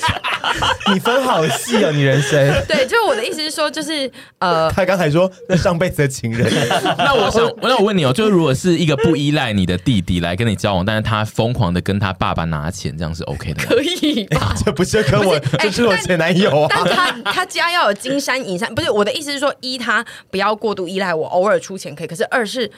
[0.92, 2.38] 你分好细哦，你人生。
[2.68, 6.50] 对，就是我的意思是说，就是呃，他刚才说那上辈子的情人，
[6.98, 8.96] 那我想，那我问你哦，就是如果是一个。
[9.06, 13.68] 不依赖你的弟弟来跟你交往，但是他疯狂的跟他爸爸拿钱，这样是 OK 的吗？
[13.68, 14.54] 可以吧？
[14.64, 16.68] 这不是跟我，这是我前男友啊。
[16.70, 22.06] 但他他家要有金山银山，不是我的意思是说，一他不要过度依赖我，偶尔出钱可以。
[22.06, 22.68] 可是二是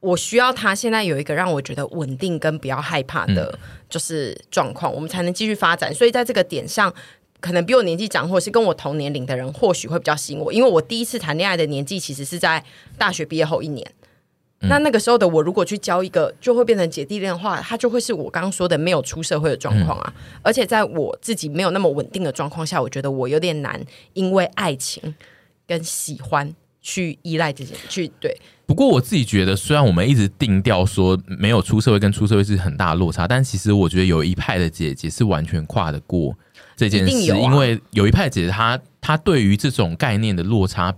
[0.00, 3.58] 我需要他现在有一个让我觉得稳定跟不要害怕的，
[3.90, 5.92] 就是状况，我们才能继续发展。
[5.92, 6.90] 所以在这个点上，
[7.40, 12.64] 可能比我年纪长或者是跟我同年龄的人，或许会比较吸引我，因为我第一次谈恋爱的年纪其实是在
[12.96, 13.84] 大学毕业后一年。
[14.60, 20.12] 那那个时候的我，如果去交一个就会变成姐弟恋的话，他就会是我刚刚说的没有出社会的状况啊。
[20.16, 23.78] 嗯、而且在我自己没有那么稳定的状况下，我觉得我有点难，
[24.14, 25.14] 因为爱情
[25.66, 28.34] 跟喜欢去依赖这些去对。
[28.64, 36.34] 不过我自己觉得，虽然我们一直定调说没有出社会跟出社会是很大的落差，但其实我觉得有一派的姐姐是完全跨得过
[36.74, 40.94] 这件事，啊、因为有一派姐姐她她对于这种概念的落差。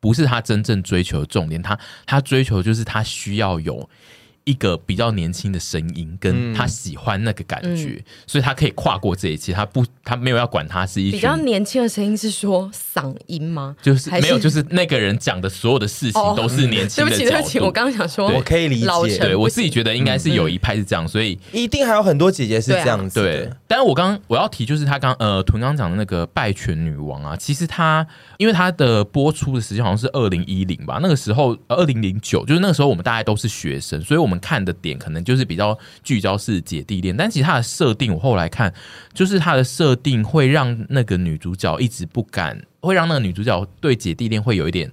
[0.00, 3.88] 不是他真正追求的重点，他他追求就是他需要有。
[4.46, 9.52] 一个比较年轻的声音，跟他喜欢那个感觉，嗯、所以他可以跨过这一切。
[9.52, 13.74] 他不，他没有要管他是一比较年轻的声音，是说嗓音吗？
[13.82, 17.10] 就是没有，就是那个人讲的所有的事情都是年轻的。
[17.10, 19.18] 哦、对不起，对不起，我刚刚想说，我可以理解。
[19.18, 23.20] 对我自己觉得应该是有一派是这样，所以一定还有很多姐姐是这样子。
[23.20, 28.06] 对，但是我刚刚我要提就是他刚呃屯刚讲的那个败犬女王啊，其实他
[28.36, 34.35] 因为他的播出的时间好像是二零一零吧，那个时候二零零九，就是那个时候我们大家都是学生，所以我们。
[34.40, 38.72] 看的点可能就是比较聚焦是姐弟恋，但其实它的设定我后来看，
[39.12, 44.90] 就是它的设定会让那个女主角一直不敢，会让那个女主角对姐弟恋会有一点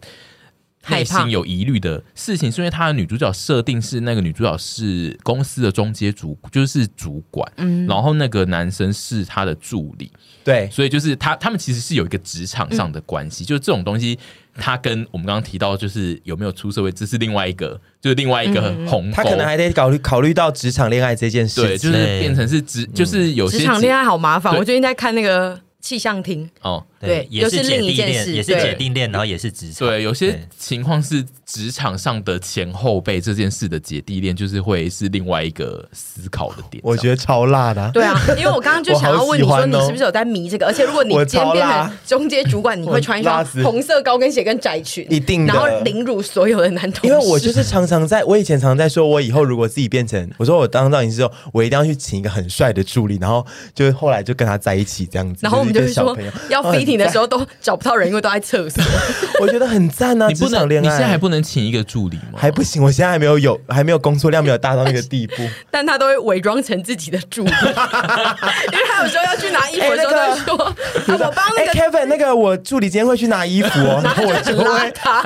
[0.89, 10.11] 内心有疑虑的事情，是因为他的女主角设定是那个女主角是公司的中阶主，就是主管，嗯，然后那个男生是他的助理，
[10.43, 14.17] 对，所以就是他他们其实是有一个职场上的关系，嗯、就是这种东西。
[14.55, 17.69] 他跟我们刚刚提到，就是有没有出社会，这是另外一个，
[17.99, 19.15] 就是另外一个鸿沟。
[19.15, 24.55] 他可能还得考虑考虑到职场恋爱这件事，对，就是变成是职，就是有些职场恋爱好麻烦。
[24.55, 29.87] 我最近在看那个气象厅，哦，对，也是另一件事，也是姐弟恋，然后也是职场。
[29.87, 36.81] 对，有些情况是职场上的前后辈这件事的姐弟恋，就是会是另外一个思考的点。
[36.83, 37.91] 我觉得超辣的、啊。
[37.93, 40.65] 对啊，因为我刚刚就 想要问你说，你是不是有在迷这个？
[40.65, 47.07] 而且如果你今天变成中间主管，你会穿一双红色高跟鞋跟窄裙，一定，然后凌辱所有的男同事。
[47.07, 55.39] 因为我就是常常在，我以前常常在说，我以后如果自己变成，我说我当造型师之后，我一定要去请一个很帅的助理，然后就后来就跟他在一起这样子。
[55.41, 56.17] 然后我们就是说，
[56.49, 58.83] 要 fitting 的时候都找不到人，因为都在厕所。
[59.41, 60.27] 我觉得很赞啊！
[60.27, 62.37] 你不能，你现在还不能请一个助理吗？
[62.37, 65.33] 还不行，我现在还没有有，还没有工作量，没有大到那个地步。
[65.71, 70.07] 但他都会伪装成自己的助理， 因为他有时候要去拿衣服的时
[70.49, 70.73] 候，
[71.05, 74.63] 他说：“我帮那个 Kevin，那个我助理今天会去拿衣服哦。”然后我就会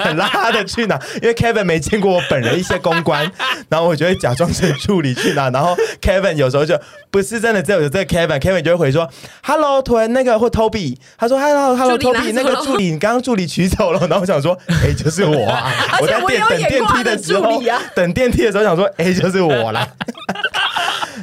[0.03, 3.29] 很邋遢的去拿，因为 Kevin 没见过我本人一些公关，
[3.69, 5.49] 然后我就会假装成助理去拿。
[5.49, 6.79] 然后 Kevin 有时候就
[7.11, 9.09] 不是真的只有这个 Kevin，Kevin 就会回说
[9.43, 15.71] ：“Hello，屯那个或 Toby。”他说：“Hello，Hello，Toby，那个助理你刚刚助理取走了。”然后我想说：“哎，就是我啊！
[16.01, 17.61] ”我在电等电梯的时候，
[17.95, 19.87] 等电梯的时候想说：“哎，就是我啦。”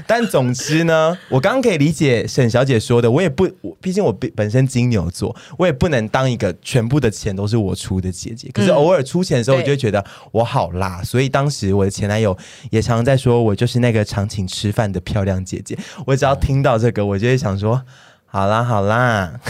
[0.07, 3.49] 但总之呢，我刚刚可以理解沈小姐说的，我也不，
[3.81, 8.51] 毕竟我本身金牛座，我也不能当一个全部的钱都是我出的姐姐。
[8.53, 11.03] 可是偶尔出钱的时候，我就会觉得我好辣。
[11.03, 12.37] 所以当时我的前男友
[12.71, 15.79] 也常常在说我就是那个常请吃饭的漂亮姐姐。
[16.05, 17.81] 我只要听到这个，我就会想说：
[18.27, 19.41] 好啦好啦，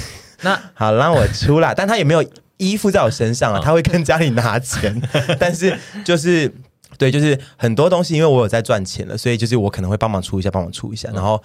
[0.44, 1.72] 那好啦，我出啦。
[1.76, 2.24] 但他也没有
[2.58, 5.02] 依附在我身上啊，他会跟家里拿钱，
[5.40, 6.52] 但是就是。
[6.96, 11.10] 对，就是很多东西，因为我有在赚钱了，所以就是我可能会帮忙出一下，帮忙出一下。
[11.12, 11.42] 然后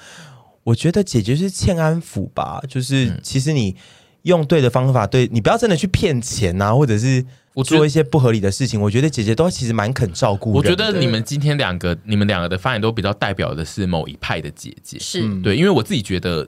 [0.64, 3.76] 我觉得姐姐是欠安抚吧，就是其实你
[4.22, 8.80] 用对的方法，对你不要真的去骗钱啊，或者是我做一些不合理的事情。
[8.80, 10.52] 我觉得姐姐都其实蛮肯照顾。
[10.52, 16.48] 我觉得你们今天两个，你们两个的发言都比较代表的是某一派的姐姐，是对，因为我自己觉得。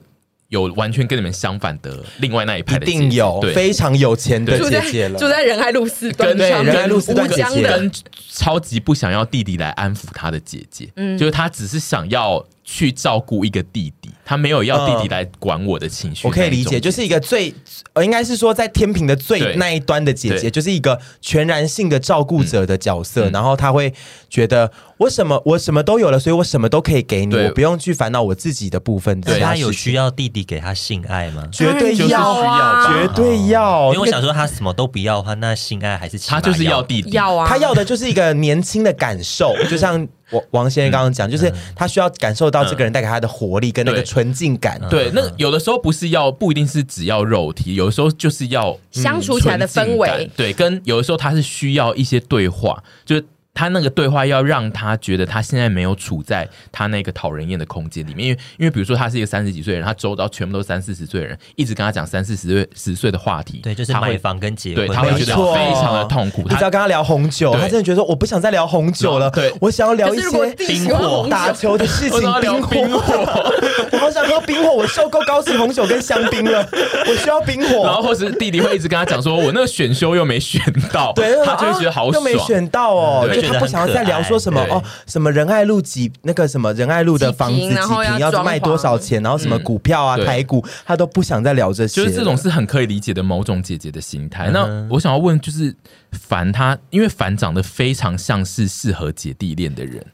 [0.52, 7.90] 有完全跟你们相反的另外那一派的姐姐，一定有非常有钱的姐姐了，住在仁爱路四段，对仁爱路四段姐姐，跟
[8.30, 16.26] 超级不想要弟弟来安抚她的姐姐，嗯，就是她只是想要去照顾一个弟弟，他没有要弟弟来管我的情绪。
[16.26, 17.52] 我可以理解，就是一个最
[17.92, 23.92] 呃，应该是说在天平的最那一端的姐姐，就是一个全然性的照顾者的角色，然后他会
[24.30, 24.72] 觉得。
[24.98, 29.20] 我什么我什么都有了，所以我什么都可以给你，我不用去烦恼我自己的部分。
[29.20, 31.42] 对，他有需要弟弟给他性爱吗？
[31.50, 33.92] 绝对要啊，绝对要。
[33.92, 37.48] 因为我想说，他什么都不要的话，那性爱还是他就是要弟弟要啊。
[37.48, 44.80] 他要的就是一个年轻的感受，就像王王先生刚刚讲，就是他需要感受到这个人带给他的活力跟那个纯净感。
[44.90, 50.28] 对，那有的时候不是要不一定是只要肉体，有的时候就是要相处起来的氛围。
[50.36, 53.24] 对，跟有的时候他是需要一些对话，就是。
[53.54, 66.48] 他那个对话要让他觉得他现在没有处在他那个讨人厌的空间里面，因为因为比如说他是一个三十几岁的人，他周遭全部都是三四十岁的人，一直跟他讲三四十岁十岁的话题，对，就是买房跟结婚，对，他会觉得非常的痛苦。
[66.48, 72.76] 他只要跟他聊红酒，他真的觉得说我不想再聊红酒了，对，我想要聊一些冰火打球的事情，冰火，
[73.92, 76.66] 我好想喝冰火，我受够高级红酒跟香槟了，
[77.06, 77.84] 我需要冰火。
[77.84, 80.60] 然后或是弟弟会一直跟他讲说，我那个选修又没选
[80.92, 84.22] 到，对，他就会觉得好爽，又没选到哦，就他不想要再聊。
[84.22, 84.82] 说什么哦？
[85.06, 89.22] 什么仁爱路几那个什么仁爱路的房子几平要卖多少钱？
[89.22, 92.02] 然后什么股票啊、台股，他都不想再聊这些。
[92.02, 94.48] 就是这种是很可以理解的某种姐姐的心态。
[94.50, 95.74] 那我想要问，就是
[96.12, 100.04] 凡他，因为凡长得非常像是适合姐弟恋的人，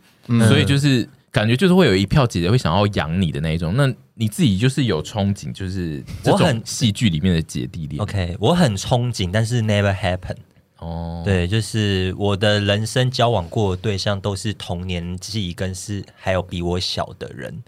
[0.49, 3.75] 所以就是感觉就是会有一票姐姐会想要养你的那一种。
[3.77, 8.03] 那你自己就是有憧憬，就是我很戏剧里面的姐弟恋。
[8.03, 10.35] OK，我很憧憬，但是 never happen。
[10.79, 17.63] 哦，对，就是我的人生交往过的对象都是同年纪，跟是还有比我小的人，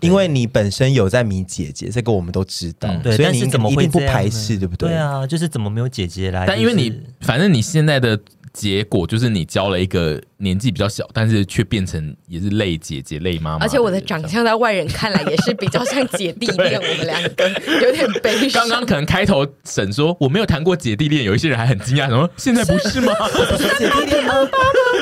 [0.00, 4.90] 因为你本身有在迷姐姐，这个我们都知道，嗯、对，所以你怎么会不排斥，对不对？
[4.90, 6.46] 对啊，就是怎么没有姐姐来？
[6.46, 8.18] 但因为你，反正你现在的。
[8.54, 13.64] 结果就是你交了一个年纪比较小，但是却变成也是累姐姐、累妈妈。
[13.64, 17.48] 而且我的长相在外人看来也是比较像姐弟 恋，我们两个
[17.82, 18.62] 有点悲伤。
[18.62, 23.12] 刚刚可能开头沈说我没有谈过姐弟恋，有一些人还很惊讶，说现在不是吗？
[23.28, 24.34] 不是姐弟恋吗？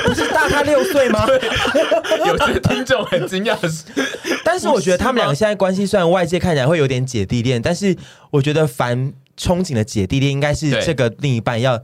[0.06, 1.26] 不是大他六岁吗？
[2.26, 3.54] 有些听众很惊讶，
[4.42, 7.94] 但是我觉得他们两个现在关系虽然外界看起来会有点姐弟恋，但是
[8.30, 11.78] 我觉得凡憧憬的姐弟恋应该是这个另一半要。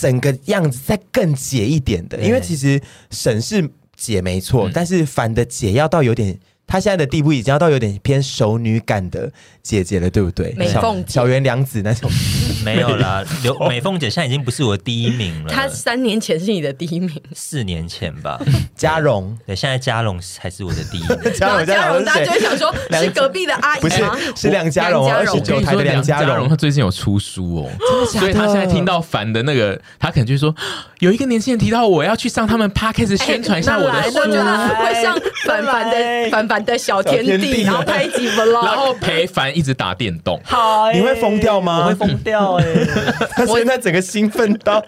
[0.00, 9.30] 整个样子再更姐一点的，因为其实沈是姐没错，但是反的姐要到有点，她现在的地步已经要到有点偏熟女感的
[9.62, 10.54] 姐姐了，对不对？
[10.56, 12.10] 美凤、小圆良子那种。
[12.64, 15.52] 没有啦，刘美凤姐现在已经不是我的第一名了。
[15.52, 18.40] 她三年前是你的第一名，四年前吧。
[18.76, 21.18] 嘉荣，对，现在嘉荣才是我的第一名。
[21.34, 23.80] 嘉荣，嘉荣，大家就会想说，是隔壁的阿姨吗？
[23.80, 26.48] 不是，是梁嘉荣，二十九台的梁嘉荣。
[26.48, 27.70] 他最近有出书哦，
[28.06, 30.54] 所以他现在听到烦的那个，他可能就说，
[31.00, 40.40] 有一个年轻人提到我要去上他们 Podcast 宣传一下我的书，会上凡凡的凡凡的小天地，然后拍几 vlog，然后陪凡一直打电动。
[40.44, 41.80] 好，你会疯掉吗？
[41.80, 42.64] 我会疯掉哎！
[43.36, 44.84] 他现在整个兴奋到，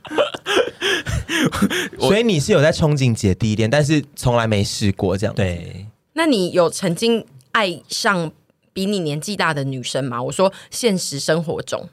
[1.98, 5.34] 所以你是有在憧憬姐弟恋，但是从来没试过这样。
[5.34, 8.32] 对，那你有曾经爱上
[8.72, 10.22] 比你年纪大的女生吗？
[10.22, 11.88] 我说现实生活中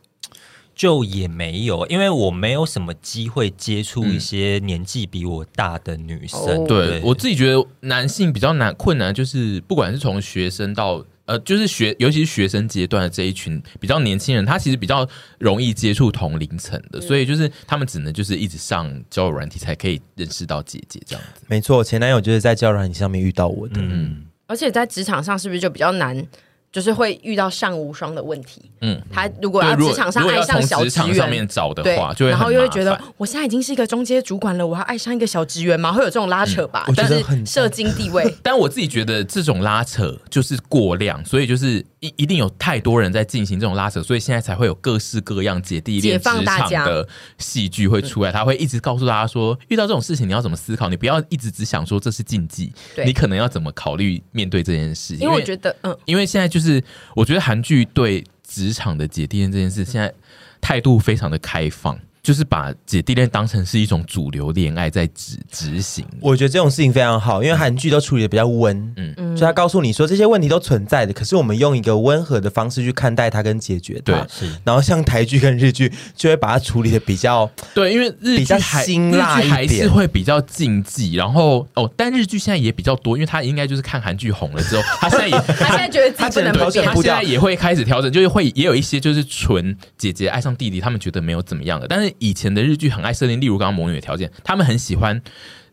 [0.75, 6.39] 就也没有，因为我没有什么机会接触一些年纪比我大的女生。
[6.47, 11.03] 嗯、对，对我自己觉得男性比较难困难，就是不管是从学生到。
[11.27, 15.07] 呃，就是学，尤其是学生阶段的这一群比较年轻人，他其实比较
[15.37, 21.41] 容易接触同龄层的，所以就是他们只能就是一直上交友软体才可以认识到姐姐这样子。
[21.47, 26.25] 没错，前男友就是在交友软体上面遇到我的，嗯，而且在职场上是不是就比较难？
[26.71, 28.61] 就是会遇到上无双的问题。
[28.81, 35.91] 嗯，他如果要职场上爱上小职员上面找的话，就会然后又会觉得我现在已经是一个中阶主管了，我要爱上一个小职员吗？
[35.91, 36.85] 会有这种拉扯吧？
[36.95, 48.31] 但是社经地位， 但我自己觉得这种拉扯就是过量，所以就是一一定有太多人在进行这种拉扯，所以现在才会有各式各样姐弟恋职场的戏剧会出来。
[48.31, 52.71] 他会一直告诉大家说，遇到这种事情你要怎么思考，你不要一直只想说这是禁忌，
[53.03, 55.15] 你可能要怎么考虑面对这件事。
[55.15, 56.67] 因为我觉得，嗯，因为现在就是。
[56.67, 56.83] 是，
[57.15, 60.13] 我觉得韩剧对职场的姐弟恋这件事，现在
[60.59, 61.97] 态度非常的开放。
[62.27, 74.53] 就是把姐弟恋当成是一种主流恋爱在执执行，我觉得这种事情非常好，因为韩剧都处理的比较温，嗯嗯，就他告诉你说这些问题都存在的，可是我们用一个温和的方式去看待它跟解决它，对，是。
[74.65, 81.15] 然后像台剧跟日剧就会把它处理的比较对，因为日剧比较辛辣一点，还是会比较禁忌。
[81.15, 92.13] 然后哦，但日剧现在也比较多，因为他应该就是看韩剧红了之后， 他现在也他现在觉得自己不能调整，他现在也会开始调整，就是会也有一些就是纯姐姐爱上弟弟，他们觉得没有怎么样的，但是。
[92.19, 95.21] 以前的日剧很爱设定，例如刚刚魔女的条件，他们很喜欢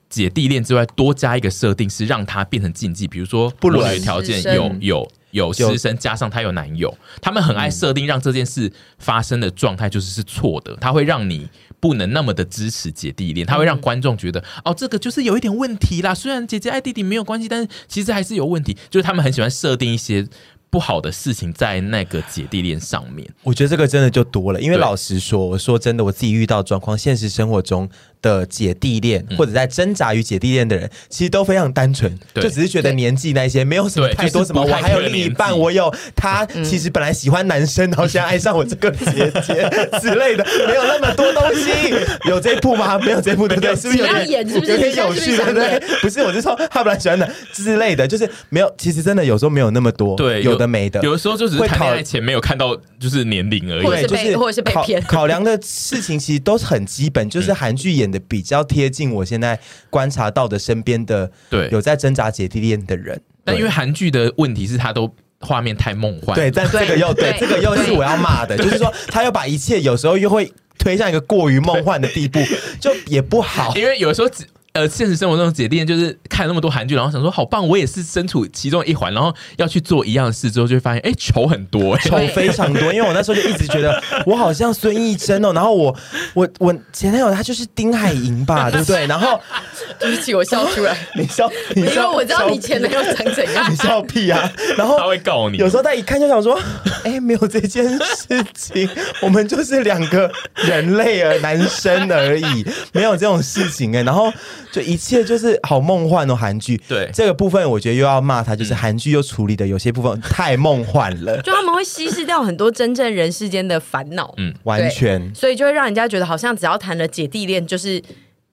[0.09, 3.07] 姐弟恋之外多加一个设定，是让它变成禁忌。
[3.09, 11.49] 比如说，不女的条件有有有师生，加上她有男友，他们很爱设定让这件事发生的状态就是是错的，他会让你
[11.81, 16.15] 不能那么的支持姐弟恋，他会让观众觉得哦，这个就是有一点问题啦。
[16.15, 18.77] 虽然姐姐爱弟弟没有关系，但是其实还是有问题。
[18.89, 20.27] 就是他们很喜欢设定一些。
[20.75, 24.61] 不好的事情在那个姐弟恋上面，我觉得这个真的就多了。
[24.61, 27.89] 因为老实说，我说真的，我自己遇到状况，现实生活中
[28.25, 34.61] 的姐弟恋或者在挣扎于姐弟恋的人，其实都非常单纯，就只是觉得年纪那些没有什么太多什么。
[34.63, 39.71] 我还有另一半，我有他，其实本来喜欢男生，然后现在爱上我这个姐姐
[40.01, 41.95] 之类的， 没有那么多东西。
[42.29, 42.99] 有这一部吗？
[43.05, 43.77] 没有这一部，对不对？
[43.77, 45.81] 是不是有点有点有趣，对不对？
[46.01, 48.75] 不是，我是说他本来喜欢的之类的，就是没有。
[48.77, 50.65] 其实真的有时候没有那么多，对，有的。
[50.65, 55.01] 没的，有的时候就只是谈恋爱前没有看到就是年龄而已，对，就是或者是被骗。
[55.03, 59.59] 考量的事情其实都是很基本，就是韩剧演的比较贴近我现在
[59.91, 63.21] 观察到的身边的对有在挣扎姐弟恋的人。
[63.45, 72.41] 但因为韩剧的问题是它都画面太梦幻，对，但这个又对，这个又是我要骂的，就是说他又把一切有时候又会推向一个过于梦幻的地步，
[72.81, 74.47] 就也不好，因为有时候只。
[74.75, 82.93] 呃，现实生活中姐弟恋就是看那么多韩剧，然后想说好棒，我也是身处其中一环，然后要去做一样的事之后，就会发现哎，丑很多，丑非常多。
[82.93, 85.97] 因为我那时候就一直觉得我好像孙艺珍哦，然后我
[86.35, 89.07] 我我前男友他就是丁海寅吧，对不对？
[89.07, 89.41] 然后
[90.01, 94.53] 对不起，我笑出来，你笑，你笑，因为我知道你前男友长怎样，你笑屁啊！
[94.77, 96.61] 然后他会告你，有时候他一看就想说，
[97.05, 98.91] 哎，没有这件事情，
[99.23, 104.33] 我们就是两个人类而男生而已，没有这种事情哎，然后
[104.75, 105.55] 就一切就是。
[105.63, 106.77] 好梦幻哦，韩剧。
[106.89, 114.35] 对这个部分，我觉得又要骂他，就是韩剧又处理的有些部分太梦幻了，就他们会稀释掉很多真正人世间的烦恼。
[114.37, 115.35] 嗯，完全。
[115.35, 118.03] 所以就会让人家觉得好像只要谈了姐弟恋，就是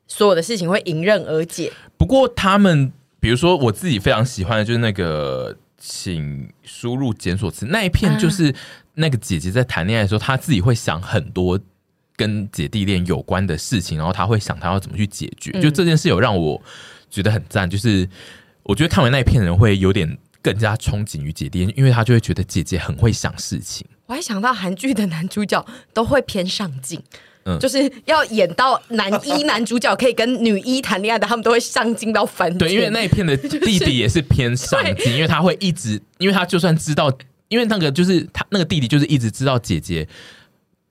[0.07, 1.71] 所有的事情会迎刃而解。
[1.97, 8.53] 不过他们，比如说我自己非常喜欢的就是那个，请输入检索词那一片，就是
[8.93, 11.59] 那个姐姐在谈恋爱的时候，她自己会想很多。
[12.21, 16.61] 跟姐弟恋有关的事情，然后他会想他要怎么去解决，嗯、就这件事有让我
[17.09, 17.67] 觉得很赞。
[17.67, 18.07] 就是
[18.61, 23.87] 我觉得看完那一片人会有点更加憧憬于姐弟恋，因为他就会觉得姐姐很会想事情。
[24.05, 27.01] 我还想到韩剧的男主角都会偏上进，
[27.45, 32.55] 嗯，就是要演到男一男主角可以跟女一谈恋爱的，他们都会上进到翻。
[32.57, 37.11] 对，因为那一片的弟弟也是偏上进， 因为他会一直，因为他就算知道。
[37.49, 40.07] 因为那个就是他那个弟弟就是一直知道姐姐。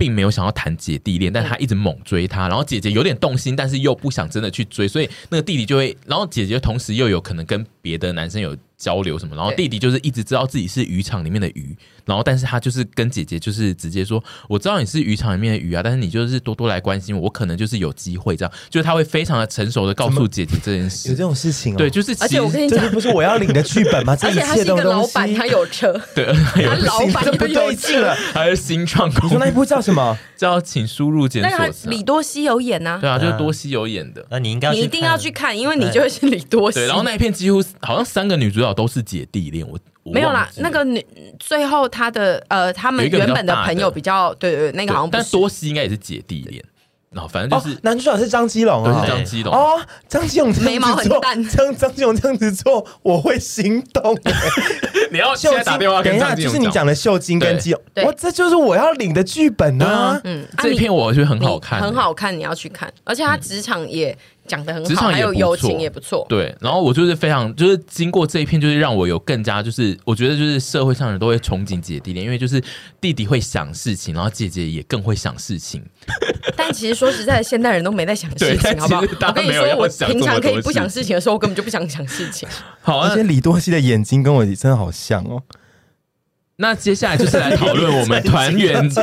[0.00, 11.76] 并没有想要谈姐弟恋，但他一直猛追她，然后姐姐有点动心，但是又不想真的去追，所以那个弟弟就会，然后姐姐同时又有可能跟别的男生有交流什么，然后弟弟就是一直知道自己是渔场里面的鱼，
[12.10, 24.16] 然后但是他就是跟姐姐就是直接说，我知道你是渔场里面的鱼啊，但是你就是多多来关心我，我可能就是有机会这样，就是他会非常的成熟的告诉姐姐这件事，有这种事情哦，对，就是而且我跟你讲，这不是我要领的剧本吗？
[24.22, 30.18] 而且他是一个老板，他有车，对，他老板这不对劲了，还是新创，你说那一部叫什么？
[30.36, 39.50] 叫请输入检索词，李多熙有演呐，对啊，就是多熙有演的，那你应该你一定要去看，因为你就会是李多熙，对，然后那一片几乎好像三个女主角都是姐弟。
[39.50, 41.04] 恋，我没有啦，那个女
[41.38, 46.64] 最后她的呃，他们原本的朋友比较对对，那个好像，但多西应该也是姐弟恋，
[47.10, 54.16] 然后反正就是男主角是张基龙啊，是张基龙哦，张基龙眉毛很淡，张张基龙这样子做我会心动。
[55.12, 60.20] 你要现在打电话，等一下就是你讲的秀晶跟基龙，我，这就是我要领的剧本啊！
[60.24, 64.16] 嗯，这片我觉得很好看，很好看，你要去看，而且他职场也。
[64.46, 66.26] 讲的很好，还有友情也不错。
[66.28, 72.62] 对，然后我就是非常，就是经过这一片，就是让我有更加，就是我觉得，就是社会上人都会憧憬姐弟恋，因为就是
[73.00, 75.82] 弟弟会想事情，然后姐姐也更会想事情。
[76.56, 79.00] 但其实说实在，现代人都没在想事情，好不好？
[79.00, 82.48] 我跟你说，我平常可以不想事情的时候，我根本就不想想事情。
[82.80, 85.42] 好啊，而且李多熙的眼睛跟我真的好像哦。
[86.56, 88.86] 那接下来就是来讨论我们团员。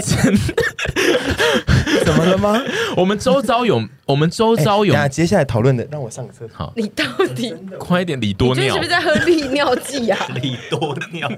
[2.08, 2.62] 怎么了吗？
[2.96, 4.94] 我们周遭有，我们周遭有。
[4.94, 6.74] 那接下来讨论的，让我上个厕所。
[6.76, 7.04] 你到
[7.36, 10.18] 底快一点，李多尿，你是不是在喝利尿剂啊？
[10.42, 11.30] 李多尿。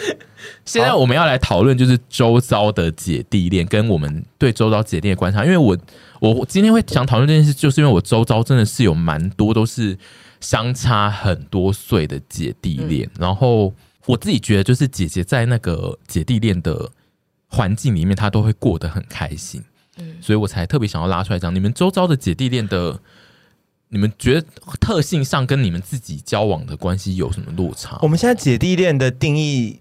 [0.64, 5.44] 现在我们要来讨论，就是周遭的姐弟恋，跟我们对周遭姐弟的观察。
[5.44, 5.76] 因为我，
[6.20, 9.98] 我今天会想讨论这件事，就是因为我周遭真的是有蛮多都是
[10.40, 13.74] 相差很多岁的姐弟恋，然后
[14.06, 16.90] 我自己觉得，就是姐姐在那个姐弟恋的
[17.48, 19.62] 环境里面，她都会过得很开心。
[19.98, 23.00] 嗯，所以我才特别想要拉出来讲，你们周遭的姐弟恋的，
[23.88, 24.46] 你们觉得
[24.78, 27.98] 特性上跟你们自己交往的关系有什么落差？
[28.02, 29.80] 我们现在姐弟恋的定义，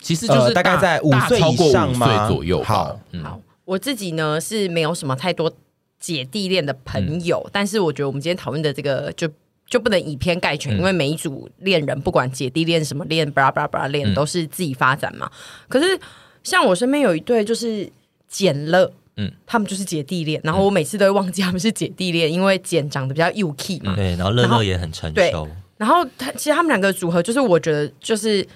[0.00, 2.26] 其实就是、呃、大概在五岁以上吗？
[2.26, 2.62] 岁左右。
[2.62, 5.52] 好，嗯、好，我自己呢是没有什么太多
[6.00, 9.28] 姐弟恋的朋友，嗯、但是我觉得我们今天讨论的这个就
[9.66, 15.30] 就不能以偏概全，嗯、因为每一组恋人不管姐弟恋什么恋，巴拉巴拉巴拉恋都是自己发展嘛。
[15.30, 16.00] 嗯、可是
[16.42, 17.92] 像我身边有一对就是
[18.26, 18.90] 简乐。
[19.20, 23.94] 嗯，他们就是姐弟恋，然后我每次都会忘记他们是姐弟恋，因为简长得比较幼气嘛。
[23.96, 25.48] 对，然后乐乐也很成熟。
[25.76, 28.46] 然后他其实他们两个组合，就是我觉得就是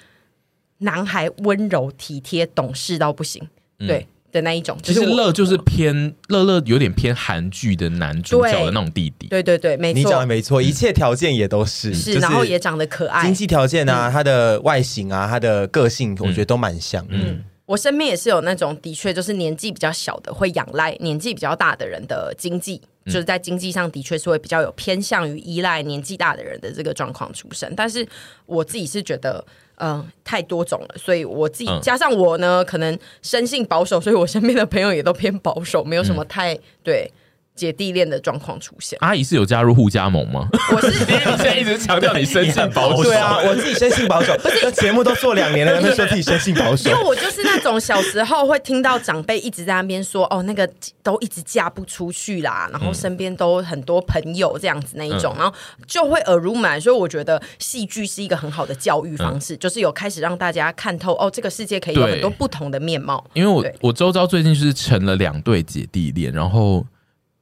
[0.78, 3.42] 男孩温柔体贴、懂事到不行，
[3.78, 4.78] 对的那一种。
[4.82, 9.26] 其实乐就是偏乐乐有点偏韩剧的男主角的那种弟弟。
[9.26, 17.04] 对对对，没错，你讲的没错，一切条件也都是是，然后也长得可爱，经济条件啊，他的外形啊，他的个性，我觉得都蛮像。
[17.08, 17.42] 嗯。
[17.72, 27.72] 我身边也是有那种的确就是年纪比较小的会仰赖年纪比较大的人的经济，嗯、就是在经济上的确是会比较有偏向于依赖年纪大的人的这个状况出生。
[27.74, 28.06] 但是
[28.44, 29.42] 我自己是觉得，
[29.76, 36.54] 嗯、呃，太多种了，所以我自己加上我呢，可能生性保守，所以我身边的朋友也都偏保守，没有什么太
[36.84, 37.10] 对。
[37.54, 40.48] 姐弟恋的状况出现，阿姨是有加入互加盟吗？
[40.74, 46.90] 我是 你现在一直强调你生性保守，对啊，我自己生性保守，不是节目都做两年了，还没说自己生性保守。
[46.90, 50.68] 因为我就是那种小时候会听到长辈一直在那边说，哦，那个
[51.02, 55.54] 都一直嫁不出去啦，然后身边都很多朋友这样子那一种，嗯、然后
[55.86, 56.80] 就会耳濡目染。
[56.80, 63.22] 所以我觉得戏剧是一个很好的教育方式，嗯、就是有开始让大家看透哦，这个世界可以有很多不同的面貌。
[63.34, 66.84] 因为我我周遭最近就是成了两对姐弟恋，然后。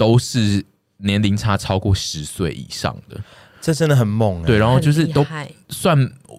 [0.00, 0.64] 都是
[0.96, 3.20] 年龄差超过十岁以上的，
[3.60, 4.42] 这真的很猛。
[4.44, 5.22] 对，然后就是都
[5.68, 5.94] 算，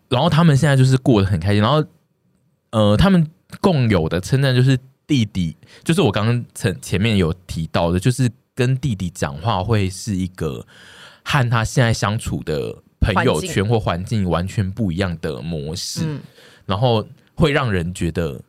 [0.10, 1.62] 然后他们现在就是过得很开心。
[1.62, 1.86] 然后，
[2.72, 10.66] 呃，他们共有的称赞就是弟弟，就是我刚刚前前面有提到的，就是跟弟弟讲话会是一个
[11.24, 16.20] 和他现在相处的朋友圈或环境完全不一样的模式，嗯、
[16.66, 18.42] 然后会让人觉得。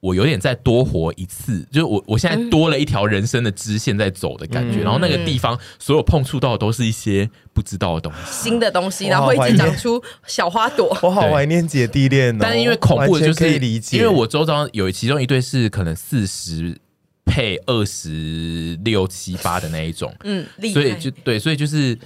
[0.00, 10.88] 我有点再多活一次，就是我我现在多了一条人生的支线在走的感觉，嗯、然后那个地方所有碰触到的都是一些不知道的东西，新的东西，然后会一直长出小花朵。
[11.02, 16.80] 我好怀念姐弟恋哦，但是因为恐怖的就是可以理解，因为我周遭有其中一对是可能四十
[17.26, 21.98] 配二十六七八的那一种，嗯，所以就对，所以就是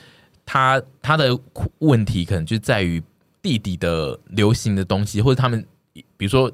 [0.45, 1.39] 他他的
[1.79, 3.01] 问题可能就在于
[3.41, 5.65] 弟弟的流行的东西，或者他们
[6.17, 6.51] 比如说。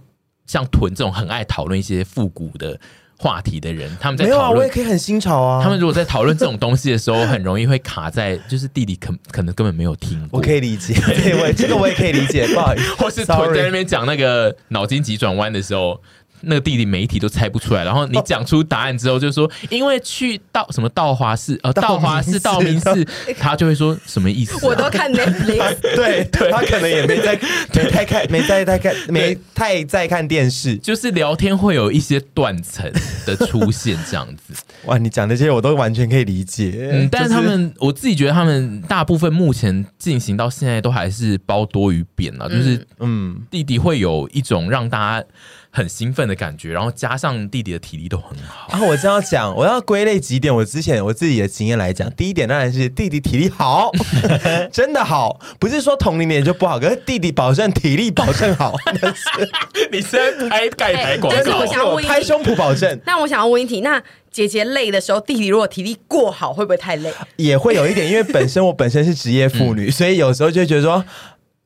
[0.50, 2.76] 像屯这种很爱讨论一些复古的
[3.16, 5.62] 话题的人，他们在没有啊，我也可以很新潮啊。
[5.62, 10.40] 他们如果在讨论这种东西的时候，很容易会卡在，就是弟弟可可能根本没有听过。
[10.40, 16.00] 我可以理解，对，我这个我也可以理解，不好意思， 或是屯在那边讲那个脑筋急转弯的时候。
[16.42, 23.06] 那个弟弟媒体都猜不出来，然后你讲出答案之后，就说因为去到什么道华寺，呃，道华寺、道明寺，
[23.38, 24.58] 他就会说什么意思、啊？
[24.62, 27.38] 我都看 Netflix， 对对，他可能也没在
[27.74, 32.90] 没太看，没在在看，没太在看电视，就是聊天会有一些断层
[33.26, 34.54] 的出现，这样子。
[34.86, 45.26] 哇，你讲的这些我都完全可以理解，嗯，但是他们，我自己觉得他们大部分目前进行到现在都还是包多于贬了，就是嗯，弟弟会有一种让大家。
[45.72, 48.68] 很兴奋的感觉，然后加上弟弟的体力都很好。
[48.70, 50.54] 然后、啊、我这样讲，我要归类几点。
[50.54, 53.90] 我之前我自己的经验来讲，第一点当然是弟弟体力好，
[54.72, 58.74] 真的好，不是说同龄人就不好，可是弟弟保证体力保证好。
[59.92, 61.96] 你是在拍盖牌广告？
[61.98, 63.00] 拍胸脯保证。
[63.06, 64.02] 那我想要问一题，那
[64.32, 67.12] 姐姐累的时候，弟弟如果体力过好，会不会太累？
[67.36, 71.04] 也会有一点，因为本身我本身是职业妇女，嗯、所以有时候就会觉得说。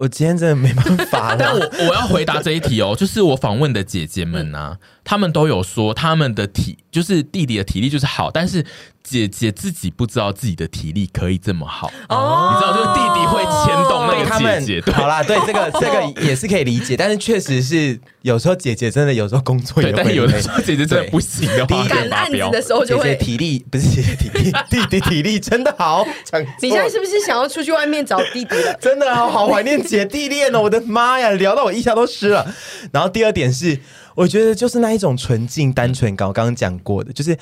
[0.05, 8.65] 我今天真的没办法，但我我要回答这一题哦，就是我访问的姐姐们呐、她们都有说他们的体，就是弟弟的体力就是好，但是。
[9.05, 14.81] 姐姐自己不知道自己的体力可以这么好哦，你知道，就是弟弟会牵动那个姐姐。
[14.81, 26.03] 对，好啦，对这个 这个也是可以理解，但是确实是有时候姐姐真的有时候工作也会，但有的时候姐姐真的不行的话，第一赶案子的时候就会体力不是姐姐体力，弟弟体力真的好。
[26.63, 28.73] 你现在是不是想要出去外面找弟弟了？
[28.81, 30.63] 真的好好怀念姐弟恋哦！
[30.63, 32.47] 我的妈呀，聊到我腋下都湿了。
[32.91, 33.79] 然后第二点是，
[34.15, 37.37] 我觉得就是那一种纯净单纯，刚刚刚讲过的，就是。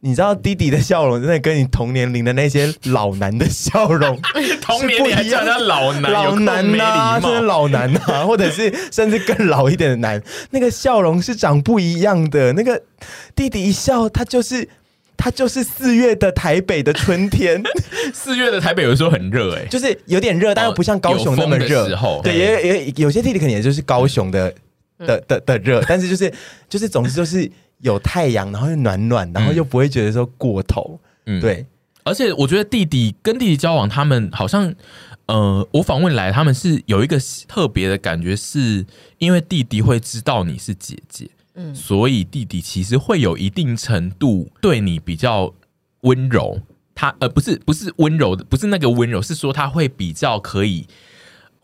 [0.00, 4.16] 你知道弟弟的笑容真的跟你同年龄的那些老男的笑容
[4.62, 12.52] 同年龄还叫他老男老男呐、啊，真的老男啊，或者是甚至更老一点的男，那个笑容是长不一样的。
[12.52, 12.80] 那个
[13.34, 14.68] 弟弟一笑，他就是
[15.16, 17.60] 他就是四月的台北的春天。
[18.14, 21.88] 四月的台北有时候很热哎、欸，就是有点热，但又不像高雄那么热。
[22.22, 24.54] 对，也也有些弟弟可能也就是高雄的
[24.98, 26.32] 的的的热，但是就是
[26.68, 27.50] 就是总之就是。
[27.80, 31.64] 有太阳，然后又暖暖，然后又不会觉得说过头，嗯，对。
[32.02, 34.74] 而且我觉得弟弟跟弟弟交往，他们好像，
[35.26, 38.84] 呃，我访问来，他们是有一个特别的感觉，是
[39.18, 45.54] 因为弟弟会知道你是姐姐，嗯，所以弟弟其实会有一定程度对你比较
[46.00, 46.60] 温柔。
[46.96, 50.84] 他呃，不是不是温柔的，不是那个温柔，是说他会比较可以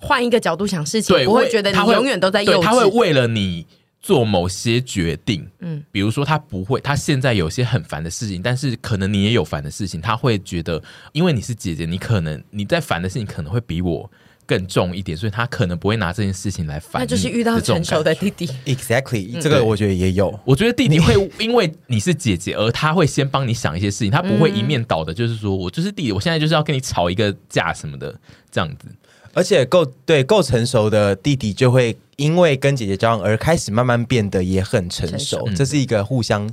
[0.05, 3.67] 换一个角度想事情，对，不会觉得你永远都在幼稚，他会为了你。
[4.05, 10.83] 做某些决定，嗯，比如说他不会，他现在有些很烦的事情，但是可能你也有烦的事情，他会觉得，
[11.13, 14.11] 因为你是姐姐，你可能你在烦的事情可能会比我
[14.45, 17.01] 更重一点，所以他可能不会拿这件事情来烦。
[17.01, 20.39] 那就是遇到成熟的弟弟，Exactly，这个我觉得也有。
[20.45, 28.15] 我觉得弟弟会因为你是姐姐，而他会先帮你想一些事情，他不会一面倒的，就是说我就是弟弟，我现在就是要跟你吵一个架什么的
[28.51, 28.87] 这样子。
[29.35, 36.49] 而且够对够成熟的弟弟就会因为跟姐姐交往而开始慢慢变得也很成熟，成熟这是一个互相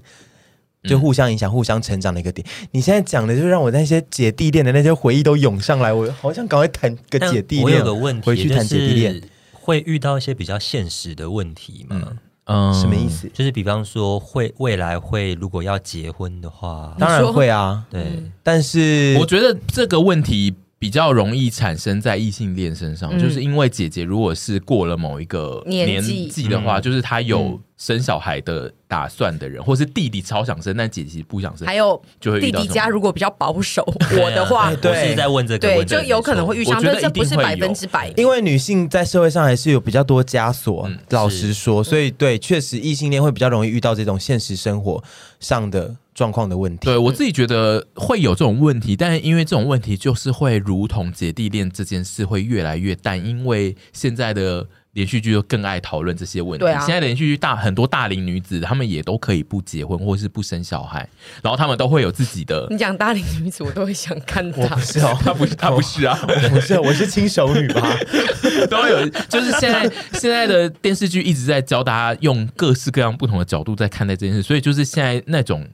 [0.84, 2.46] 就互相影响、嗯、互相成长的一个点。
[2.72, 7.64] 你现在讲的就让我那些姐弟恋的那些回忆都涌上来，我好想赶快谈个姐弟恋。
[7.64, 9.22] 我有个问题，回去谈姐弟恋
[9.54, 12.18] 会遇到一些比较现实的问题吗？
[12.46, 13.30] 嗯，什么意思？
[13.32, 17.86] 就是比方说会未来会如果要结婚的话，当然会啊。
[17.92, 20.56] 对，嗯、但是我觉得这个问题。
[20.82, 26.28] 比较容易产生在异性恋身上，嗯、就是因为姐姐如果是过了某一个年纪。
[26.50, 33.86] 的话，就是她有生小孩的打算的人，嗯、或是弟弟超想生，但姐姐不想生，还有就会弟弟家如果比较保守，
[34.20, 45.04] 我的话，对，我是在问这个，对，就有可能会遇上，但这不是百分之百，因为女性在社会上还是有比较多枷锁，嗯、老实说，所以对，确实异性恋会比较容易遇到这种现实生活
[45.40, 45.96] 上的。
[46.14, 56.66] 状况的问题，对我自己觉得会有这种问题，但是因为这种问题就是会如同姐弟恋这件事会越来越淡，因为现在的连续剧就更爱讨论这些问题。
[56.66, 61.08] 对啊，现在的连续剧大很多大龄女子，她们也都可以不结婚或是不生小孩，
[61.42, 62.68] 然后她们都会有自己的。
[62.70, 64.64] 你讲大龄女子，我都会想看她。
[64.68, 67.98] 我不是哦，她不是， 她不是啊，我不是，我是轻熟女吧？
[68.70, 69.90] 都有，就是现在
[70.20, 75.66] 现在的电视剧一直在教大家用各式各样不同的角度在看待这件事，所以就是现在那种。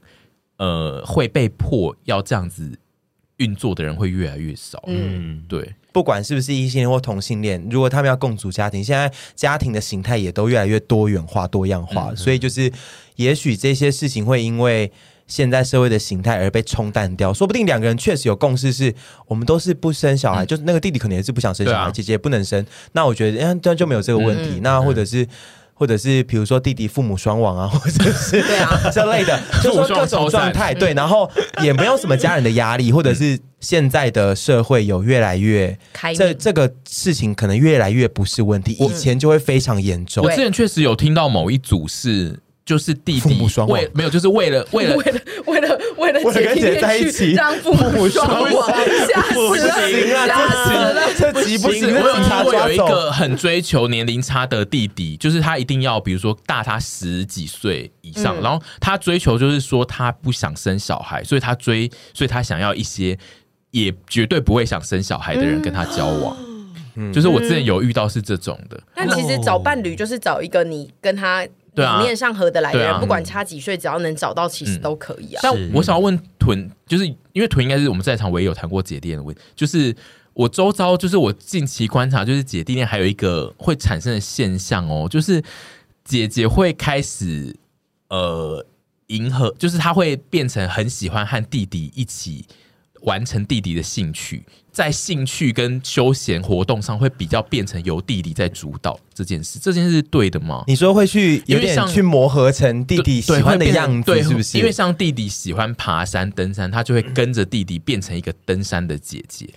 [0.58, 2.78] 呃，会被迫要这样子
[3.36, 4.82] 运作的人会越来越少。
[4.88, 12.10] 嗯，对，不管是不是异性恋或同性恋，如果他们要共组家庭，现在家庭的形态也都越来越多元化、多样化。
[12.10, 12.72] 嗯、所以，就是
[13.14, 14.90] 也许这些事情会因为
[15.28, 17.32] 现在社会的形态而被冲淡掉。
[17.32, 18.92] 说不定两个人确实有共识，是
[19.26, 22.66] 我们都是不生小孩，嗯、就是那个弟弟可能也是不想生小孩，啊、姐姐也不能生。
[22.92, 24.58] 那我觉得，哎，这样就没有这个问题。
[24.58, 25.24] 嗯、那或者是。
[25.78, 30.74] 或者是比如说弟弟父母双亡啊， 或者是对啊这类的，就说各种状态。
[30.74, 31.30] 对，然后
[31.62, 40.24] 也没有什么家人的压力，或者是现在的社会有越来越开，这这个事情可能越来越不是问题，以前就会非常严重。
[40.24, 42.40] 我之前确实有听到某一组是。
[42.68, 48.70] 就是弟弟为没有，就是为了为了为了为了为了姐弟恋在一起，让父母双亡，
[49.08, 51.88] 吓死了，吓死了，这集不行。
[51.94, 63.18] 我有听过有一个很追求年龄差的弟弟，就是他一定要比如说大他十几岁以上，然后他追求就是说他不想生小孩，所以他追，所以他想要一些
[63.70, 66.36] 也绝对不会想生小孩的人跟他交往。
[67.14, 68.78] 就是我之前有遇到是这种的。
[68.94, 71.46] 但其实找伴侣就是找一个你跟他。
[71.82, 75.40] 理念上合得来的人，啊、不管差几岁，只要能找到，其实都可以啊。
[75.42, 79.94] 但我想要问屯，就是因为屯应该是我们在场唯一有谈过姐弟恋的问题，就是
[80.34, 85.42] 我周遭，就是我近期观察，就是姐弟恋还有一个会产生的现象哦，就是
[86.04, 87.54] 姐姐会开始
[88.08, 88.64] 呃
[89.08, 92.44] 迎合，就是她会变成很喜欢和弟弟一起。
[93.02, 94.42] 完成弟弟的兴趣，
[94.72, 100.64] 在兴趣跟休闲活动上会比较变成由弟弟在主导这件事，这件事是对的吗？
[100.66, 104.58] 你说会去有点去磨合成弟弟喜欢的样子，是不是？
[104.58, 109.48] 因为像弟弟喜欢爬山、登山，他就会跟着弟弟变成一个登山的姐姐。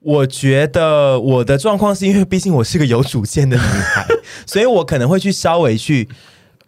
[0.00, 4.06] 我觉得我的状况是因为毕竟我是个有主见的女孩，
[4.46, 6.08] 所以我可能会去稍微去。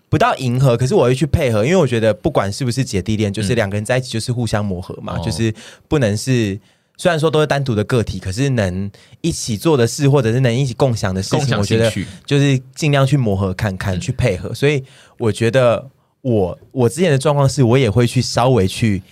[0.08, 5.52] 不到迎合，可是我会去配合，因为我觉得不管是不是姐弟恋，就是两个人在一起就是互相磨合嘛，嗯、就是
[5.88, 6.58] 不能是
[6.96, 8.90] 虽然说都是单独的个体，可是能
[9.20, 11.92] 一起做的事或者是能一起共享的事情，我觉得
[12.24, 14.54] 就是尽量去磨合看看，嗯、去配合。
[14.54, 14.82] 所以
[15.18, 15.84] 我觉得
[16.22, 19.02] 我我之前的状况是我也会去稍微去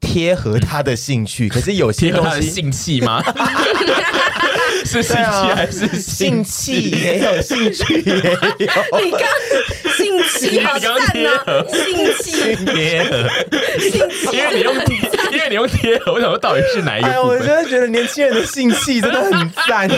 [0.00, 3.22] 贴合他的兴趣， 可是有些东西兴趣吗？
[4.84, 6.90] 是兴趣还是性气？
[6.90, 8.30] 也有兴趣也有。
[9.00, 9.20] 你刚
[9.96, 10.92] 性气好赞
[11.26, 11.64] 啊！
[11.72, 13.28] 性气贴合，
[14.32, 14.74] 因为你用
[15.32, 17.08] 因为你用贴合，我想说到底是哪一个？
[17.08, 19.88] 哎，我真的觉得年轻人的性气真的很赞。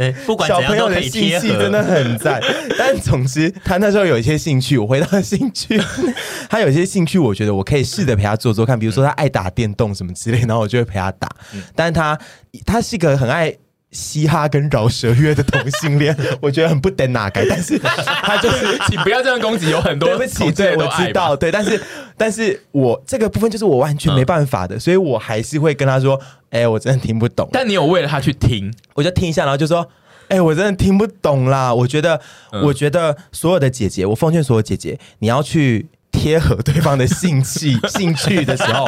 [0.00, 2.40] 哎，不管小朋友的性气真的很赞。
[2.78, 5.80] 但总之，他那时候有一些兴趣，我回到兴趣，
[6.48, 8.78] 他有一些兴趣，我觉得我可以试着陪他做做看。
[8.78, 11.28] 比如说他爱打电动什么之类，然后我就会陪他打。
[11.74, 12.18] 但是他
[12.64, 13.54] 他是一个很爱。
[13.90, 21.80] 嘻哈跟饶舌乐的同性恋， 我觉得很不等哪改，但是 他就是，请不要这样攻击，有很多对不起，对，我知道，对，但是，
[22.16, 26.20] 但是我这个部分就是我完全没办法的，嗯、所以我还是会跟他说，
[26.50, 27.48] 哎、欸，我真的听不懂。
[27.52, 29.82] 但你有为了他去听，我就听一下，然后就说，
[30.28, 31.74] 哎、欸，我真的听不懂啦。
[31.74, 32.20] 我觉得，
[32.52, 35.88] 嗯、我觉得所有的姐姐，我奉劝所有姐姐，你要去。
[36.12, 38.84] 贴合对方的兴趣 兴趣的时候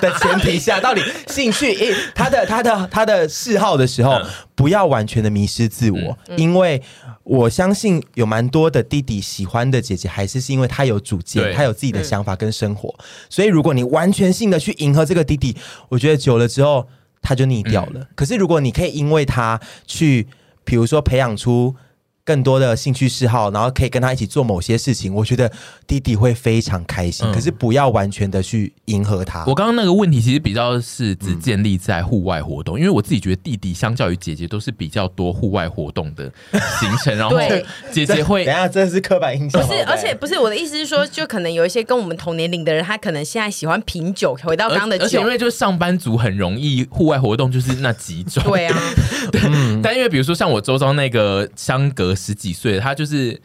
[0.00, 4.20] 的前提下，到底兴趣他的他的他的嗜好的时候，
[4.54, 6.80] 不要完全的迷失自我，因为
[7.24, 12.94] 我相信有蛮多的弟弟喜欢的姐姐，还是是因为他有主见，他有自己的想法跟生活，
[13.28, 15.56] 所以如果你完全性的去迎合这个弟弟，
[15.88, 16.86] 我觉得久了之后
[17.20, 18.06] 他就腻掉了。
[18.14, 20.28] 可是如果你可以因为他去，
[20.64, 21.74] 比如说培养出。
[22.26, 25.50] 更多的兴趣嗜好，然后可以跟他一起做某些事情，我觉得
[25.86, 27.24] 弟弟会非常开心。
[27.24, 29.44] 嗯、可是不要完全的去迎合他。
[29.46, 36.28] 我刚刚那个问题其实比较是只建立在户外活动，嗯、因为我自己觉得弟弟相较于姐姐都是比较多户外活动的
[36.80, 37.14] 行程。
[37.16, 37.38] 然后
[37.92, 39.62] 姐姐会 等下，真的是刻板印象。
[39.62, 44.36] 不是，而且不是我的意思是说，就可能有一些跟我们同年龄的人，他可能现在喜欢品酒。
[44.42, 48.42] 回到刚刚的酒，而且因为就是上班族很容易户外活动就是那几种。
[48.42, 48.76] 对啊，
[49.30, 49.40] 对。
[49.44, 52.15] 嗯、但因为比如说像我周遭那个相隔。
[52.16, 53.40] 十几岁，他就是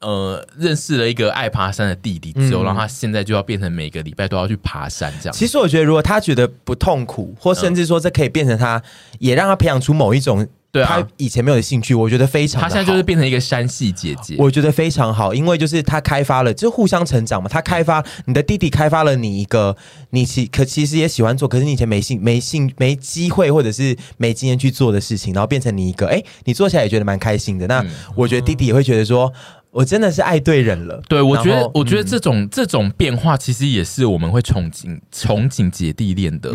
[0.00, 5.32] 呃认识了一个爱爬山的弟弟之后，让、嗯、他现在就要变成每个礼拜都要去爬山这样。
[5.32, 8.82] 其实我觉得，如果他觉得不痛苦，或甚至说这可以变成他，
[9.18, 10.46] 也让他培养出某一种。
[10.70, 12.68] 对啊，他以前没有的兴趣，我觉得非常好。
[12.68, 17.48] 他现在就是变成一个山系姐姐，我觉得非常好，因为就是他开发了，就互相成长嘛。
[17.48, 19.74] 他开发你的弟弟，开发了你一个
[20.10, 27.66] 你其可其实也喜欢做，可是你以前没兴没兴没机会或者是没经验去做的事情，然后变成你一个，哎，你做起来也觉得蛮开心的。
[27.66, 29.32] 那我觉得弟弟也会觉得说。
[29.78, 31.00] 我真的是爱对人了。
[31.08, 36.50] 对，我觉得，我觉得这种这种变化，其实也是我们会憧憬憧憬姐弟恋的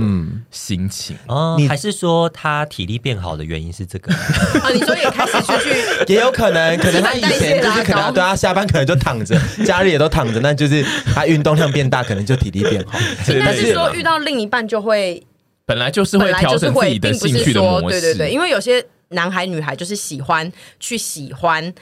[0.52, 1.16] 心情。
[1.28, 4.12] 哦，你还是说他体力变好的原因是这个？
[4.60, 5.70] 啊，你说也开始出去，
[6.14, 10.84] 也有可能，可能他以前就是可能对他下班可能就躺着， 家里也都躺着，那就是
[11.16, 13.00] 他运动量变大，可能就体力变好。
[13.30, 15.26] 应该是说遇到另一半就会，
[15.66, 18.02] 本来就是会调整自己的兴趣的模式。
[18.02, 21.74] 对对对，因为有些男孩女孩就是喜欢去喜欢。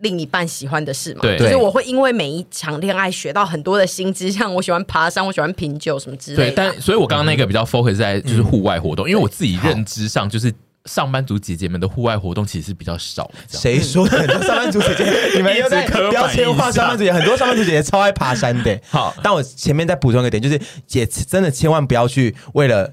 [0.00, 6.50] 另一半喜欢的事嘛，对，就是我会因为每一场恋爱学到很多的新知，像我喜欢爬山，我喜欢品酒什么之类的。
[6.50, 10.52] 对，但所以，我刚刚那个比较 focus 在就是户外活动，嗯、因为我自己认知上就是
[10.84, 13.30] 上班族姐姐们的户外活动其实是比较少。
[13.48, 14.18] 谁说的？
[14.18, 18.78] 很多上班族姐姐，你们又在标签化上班族姐姐，很多上班族姐姐超爱爬山的。
[18.90, 22.92] 好，但我前面再补充一个点，就是姐真的千万不要去为了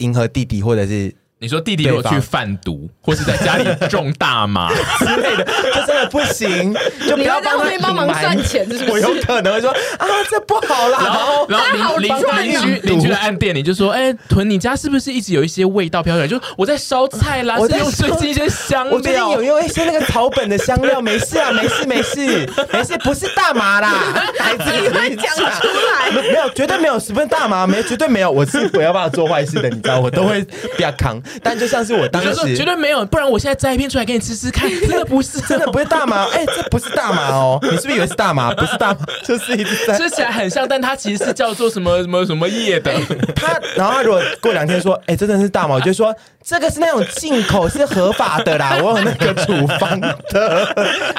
[0.00, 1.14] 迎合弟弟或者是。
[1.42, 4.70] 你说弟弟如果去贩毒，或是在家里种大麻
[5.00, 6.72] 之类的，这真的不行。
[7.04, 9.68] 就不要帮他帮忙赚钱，我有可能会说
[9.98, 11.00] 啊，这不好啦。
[11.02, 12.14] 然后，然后邻
[12.44, 16.28] 邻居邻居来按电铃，就说：“哎，屯，你家是不是一直有一些味道飘出来？
[16.28, 23.90] 就我在烧菜啦，我在用最近一些香料，我最近有用一些那个草本的香料，没事啊，没事 没事没事，不是大麻啦。
[24.38, 26.12] 孩子，你会讲出来？
[26.12, 27.66] 没有，绝对没有，是不是大麻？
[27.66, 28.30] 没有，绝对没有。
[28.30, 30.40] 我是我要不要做坏事的，你知道，我都会
[30.76, 38.52] 比较扛。” 但就像是我当时绝对没有，不然我现在摘一片出来给你吃吃看，真 的不是，真的不是大麻， 哎、欸，这不是大麻哦，你是不是以为是大麻？
[38.54, 42.92] 不是大麻，就是一直在吃起来很像，但它其实是叫做什么什么什么叶的。
[43.34, 46.14] 他然后他如果过两天说，哎、欸，真的是大麻，我就说
[46.44, 50.18] 这个是那种进口是合法的啦，我有那个处方的，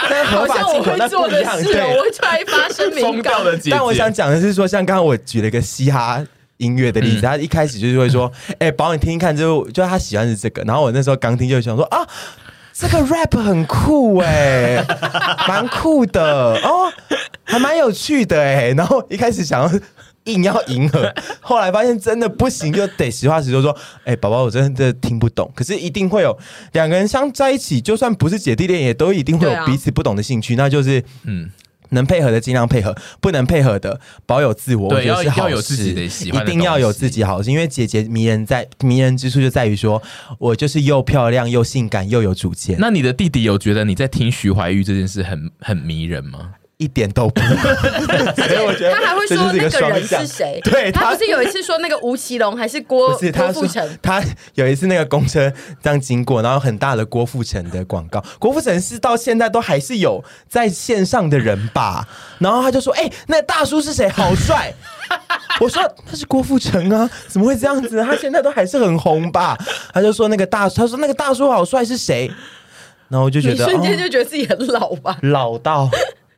[0.09, 3.57] 但合法进口那不一样，对，我会出来发声明告的。
[3.69, 6.23] 但我想讲的是说，像刚刚我举了一个嘻哈。
[6.63, 12.07] 音乐的例子，他一开始就是会说：“哎、嗯，宝、欸，你听听看，就就他喜欢是这个。”然后我那时候刚听就想说：“啊，
[12.71, 14.85] 这个 rap 很酷哎、欸，
[15.47, 16.91] 蛮酷的哦，
[17.43, 19.79] 还蛮有趣的哎、欸。”然后一开始想要
[20.25, 26.37] 硬要迎合，后来发现真的不行，就得实话实说说：“哎、欸，宝宝，我真的真的听不懂。”可是一定会有
[26.71, 31.49] 两个人相在一起，就算不是姐弟恋，也都一定会有彼此不懂的兴趣，啊、那就是嗯。
[31.93, 34.89] 能配合的尽量配合，不能配合的保有自我。
[34.89, 37.49] 对，我觉得是好事，要要有自己的喜欢的，一定要有自己好事。
[37.49, 40.01] 因为姐姐迷人在迷人之处就在于说，
[40.37, 42.77] 我就是又漂亮又性感又有主见。
[42.79, 46.51] 那你的弟弟有觉得你在听徐怀钰这件事很很迷人吗？
[46.77, 47.39] 一点都不，
[48.35, 50.59] 所以我觉得他还会说那个人是谁？
[50.65, 53.97] 对，他不是有一次说那个吴奇隆还是郭是郭富城？
[54.01, 54.21] 他
[54.55, 55.51] 有一次那个公车
[55.81, 58.23] 这样经过，然后很大的郭富城的广告。
[58.39, 62.07] 郭富城是到现在都还是有在线上的人吧？
[62.39, 64.09] 然后他就说：“哎、欸，那个大叔是谁？
[64.09, 64.73] 好帅！”
[65.61, 68.01] 我说：“他是郭富城啊，怎么会这样子？
[68.03, 69.55] 他现在都还是很红吧？”
[69.93, 72.29] 他就说：“那个大，他说那个大叔好帅，是谁？”
[73.09, 75.87] 然后我就觉得瞬间就觉得自己很老吧，哦、老到。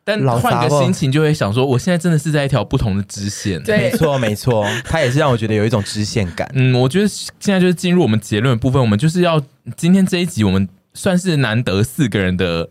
[0.08, 3.62] 但换个心情，就会想说，我现在真的是在一条不同的支线。
[3.64, 6.47] 对，没错，没错，它也是让我觉得有一种支线感。
[6.53, 9.41] 嗯，我觉得现在就是进入我们结论的部分，我们就是要
[9.76, 12.70] 今天这一集，我们算是难得四个人的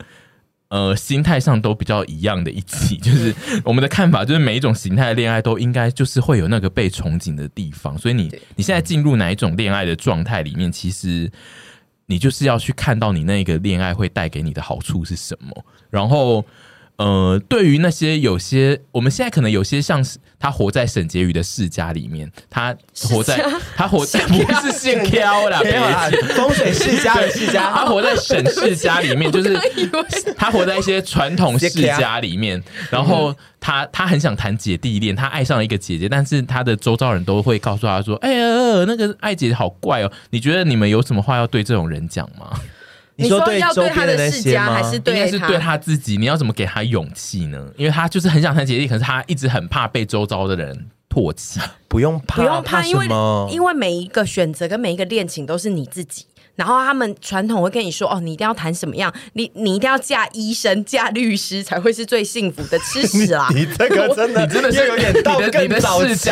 [0.69, 7.99] 呃心态上都比较一样的一集， 就是我们的看法，就是每一种形态的恋爱都应该就是会有那个被憧憬的地方。
[7.99, 11.29] 所以你你现在进入哪一种恋爱的状态里面，其实
[12.07, 16.45] 你就是要去看到你那个恋爱会带给你的好处是什么，然后。
[16.97, 22.73] 呃，对于那些有些，我们现在可能有些像是他活在沈婕妤的世家里面，他
[23.09, 29.59] 活在他活在不是姓挑啦，没有啦，风水世家的世家，他活在沈世家里面，就是
[30.37, 42.57] 他活在一些传统世家里面，然后他他很想谈姐弟恋，他爱上了一个姐姐，但是他的周遭人都会告诉他说：“哎呀，那个爱姐姐好怪哦。”你觉得你们有什么话要对这种人讲吗？
[43.17, 46.17] 你说要对他的世家，还是对应该是对他自己？
[46.17, 47.71] 你要怎么给他勇气呢？
[47.77, 51.61] 因为他就是很想谈姐弟，可是他一直很怕被周遭的人唾弃。
[51.87, 53.07] 不用怕，不用怕，怕因为
[53.51, 56.27] 因为每一个选择跟每一个恋情都是你自己。
[56.57, 59.13] 然后他们传统会跟你说：“哦，你一定要谈什么样？
[59.33, 63.49] 你你一定要嫁医生、嫁律师才会是最幸福的。”吃屎 啦！
[63.55, 66.31] 你这个真的，你真的是有点到更早期。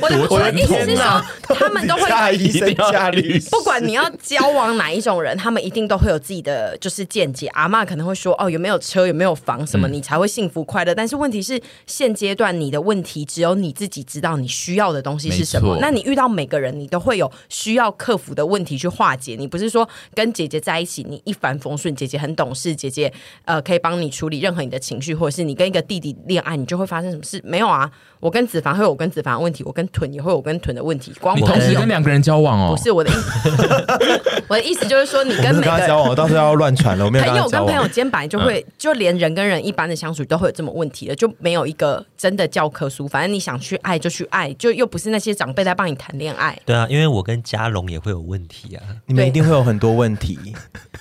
[0.00, 3.48] 我的我的意思是说，他们都会嫁医生、嫁律师。
[3.50, 7.46] 不管你要交往哪一种人，他们一定都会有自己的就是见解。
[7.48, 9.06] 阿嬷可能会说：“哦，有没有车？
[9.06, 9.66] 有没有房？
[9.66, 15.78] 什么你才会幸福快乐？”但是问题是，现阶段你的问题只有你自己知道，你需要的东西是什么。
[15.80, 19.34] 那你遇到每个人，你都会有需要克服的问题去化解。
[19.38, 20.34] 你不是是说跟。
[20.34, 23.12] 姐姐在一起，你一帆风顺，姐姐很懂事，姐姐
[23.44, 27.40] 呃可以帮你处理任何你的情绪，或者是你跟一个弟弟恋爱，你就会发生什么事？
[27.44, 27.88] 没有啊，
[28.24, 31.12] 我跟子凡会有我跟子凡的问题，我跟屯也会有我跟屯的问题。
[31.20, 32.74] 光你同时跟两个人交往哦？
[32.74, 37.04] 不是我的意思，我的意思就是说，你跟每个人交往，我到时候要乱传了。
[37.04, 43.06] 我没有朋友跟朋友间本来就会，嗯、就连人跟人一般的相处都会有这么问题的，就没有一个真的教科书。
[43.06, 46.58] 反正你想去爱就去爱，就又不是那些长辈在帮你谈恋爱。
[46.64, 50.38] 对啊，因为我跟嘉龙也会有问题啊，你们一定会有很多问题。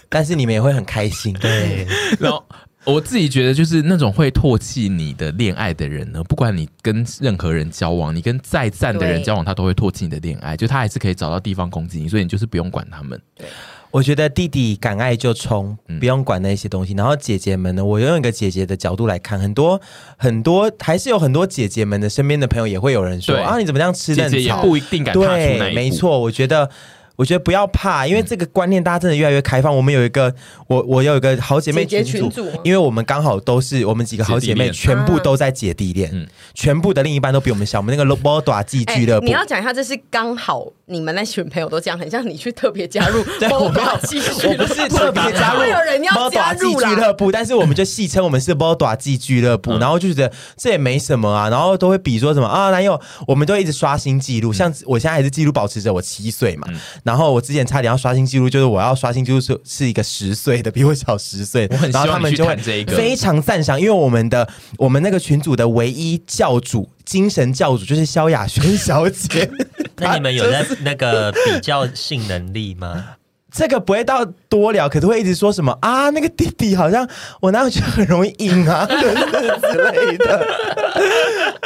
[0.10, 1.88] 但是你们也会很开心，对。
[2.20, 2.44] 然后
[2.86, 13.20] 我自己觉得，就是那种会唾弃你的恋爱的人呢，不管你跟任何人交往，你跟再赞的人交往，他都会唾弃你的恋爱，就他还是可以找到地方攻击你，所以你就是不用管他们。
[13.36, 13.48] 对，
[13.90, 16.94] 我觉得弟弟敢爱就冲，不用管那些东西。
[16.94, 19.80] 嗯、然后姐姐们呢，我用一个姐姐的角度来看，很多
[20.18, 24.30] 很多还是有很多姐姐们的身边的朋友也会有人说啊，你怎么这样吃嫩草？
[24.30, 25.60] 姐姐也不一定敢踏出那一步。
[25.60, 26.70] 对，没错，我觉得。
[27.16, 29.76] 我觉得不要怕，因为这个观念大家真的越来越开放。
[29.76, 30.34] 我们有一个，
[30.68, 37.78] 我我有一个好姐妹群组，姐姐群组，因为我们刚好都是我们几个好姐妹，全部都在姐弟恋，嗯、全部的另一半都比我们小。
[37.78, 56.68] 我们那个波大记俱乐部，你要讲一下，这是刚好你们那群朋友都这样，很像你去特别加入波大记俱乐部，我不是特别加入，有人要加入俱乐部，但是我们就戏称我们是波大记俱乐部，嗯、然后就觉得这也没什么啊，然后都会比说什么啊，男友，我们都一直刷新记录，像我现在还是记录保持者，我七岁嘛。
[56.72, 61.68] 嗯然后我之前差点要刷新记录，就是我要刷新记录是是一个十岁的，比我小十岁。
[61.72, 64.48] 我很希望你去谈这一个，非常赞赏，因为我们的
[64.78, 69.50] 我们那个群组的唯一教主、精神教主就是萧亚轩小姐。
[69.98, 73.06] 那你们有在 那个比较性能力吗？
[73.54, 76.10] 这个不会到多聊，可是会一直说什么啊？
[76.10, 77.08] 那个弟弟好像
[77.40, 80.46] 我男友觉得很容易硬啊， 之类的。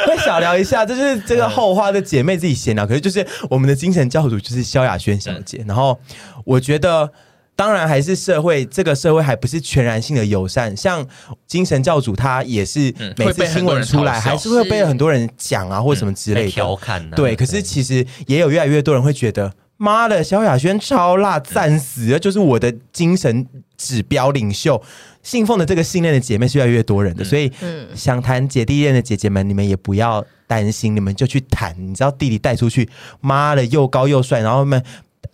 [0.06, 2.86] 会小聊一下，这就是这个后话的姐妹自己闲聊。
[2.86, 5.64] 可是就是我们的精神教主就是萧亚轩小姐。
[5.66, 5.98] 然后
[6.44, 7.10] 我觉得，
[7.56, 10.76] 当然还是社会这个社会还不是全然性的友善。
[10.76, 11.06] 像
[11.46, 17.10] 精神教主他也是每次新闻出来，还是会被很多人讲啊，或什么之类的调侃。
[17.12, 19.50] 对，可是其实也有越来越多人会觉得。
[19.78, 22.18] 妈的，萧亚轩超辣，赞死了！
[22.18, 24.82] 就是我的精神指标领袖，
[25.22, 27.50] 信奉的这个信念的姐妹是越来越多人的，所以
[27.94, 31.74] 想谈姐弟恋的姐姐们，你们也不要担心，你们就去谈。
[31.78, 32.88] 你知道弟弟带出去，
[33.20, 34.82] 妈的又高又帅，然后们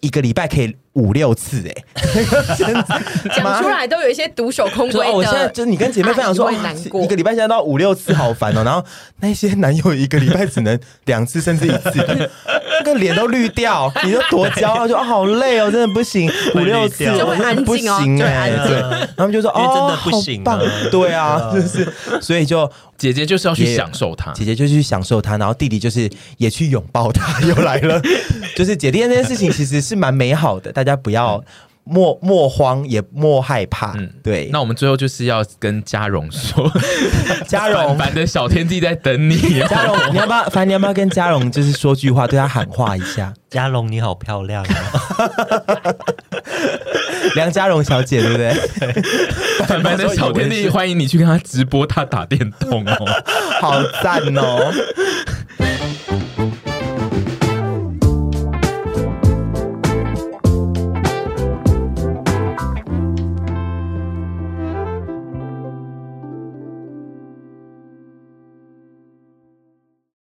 [0.01, 0.77] 一个礼拜可以。
[0.95, 2.25] 五六次哎、欸，
[3.37, 5.13] 讲出来都有一些独守空闺的。
[5.13, 8.65] 我现在就是你跟姐妹分享说，一个礼拜现在到五六次，好烦哦、喔。
[8.65, 8.85] 然后
[9.21, 11.91] 那些男友一个礼拜只能两次甚至一次，
[12.81, 28.01] 那个脸都绿掉，你就多骄傲，就好累哦、喔，真的不行，五六次就会安静哦、喔，对，然后他们就说哦，真的不行，棒，对啊，就是所以就姐姐就是要去享受他，姐姐就去享受他，然后弟弟就是也去拥抱他，又来了，
[28.55, 31.43] 就是姐弟恋这件事情其实是蛮美好的，大家不要
[31.85, 33.93] 莫莫慌，也莫害怕。
[33.97, 34.49] 嗯，对。
[34.53, 36.71] 那我们最后就是要跟嘉荣说，
[37.47, 39.37] 嘉荣，凡的小天地在等你。
[39.69, 40.45] 嘉荣， 你要不要？
[40.51, 43.35] 凡，你要不要跟嘉荣就是说句话，对他喊话一下？
[43.51, 45.31] 嘉荣，你好漂亮啊！
[47.37, 48.53] 梁嘉荣小姐，对不对？
[49.67, 53.07] 凡凡的小天地，欢迎你去跟他直播，他打电动哦，
[53.61, 54.73] 好赞哦！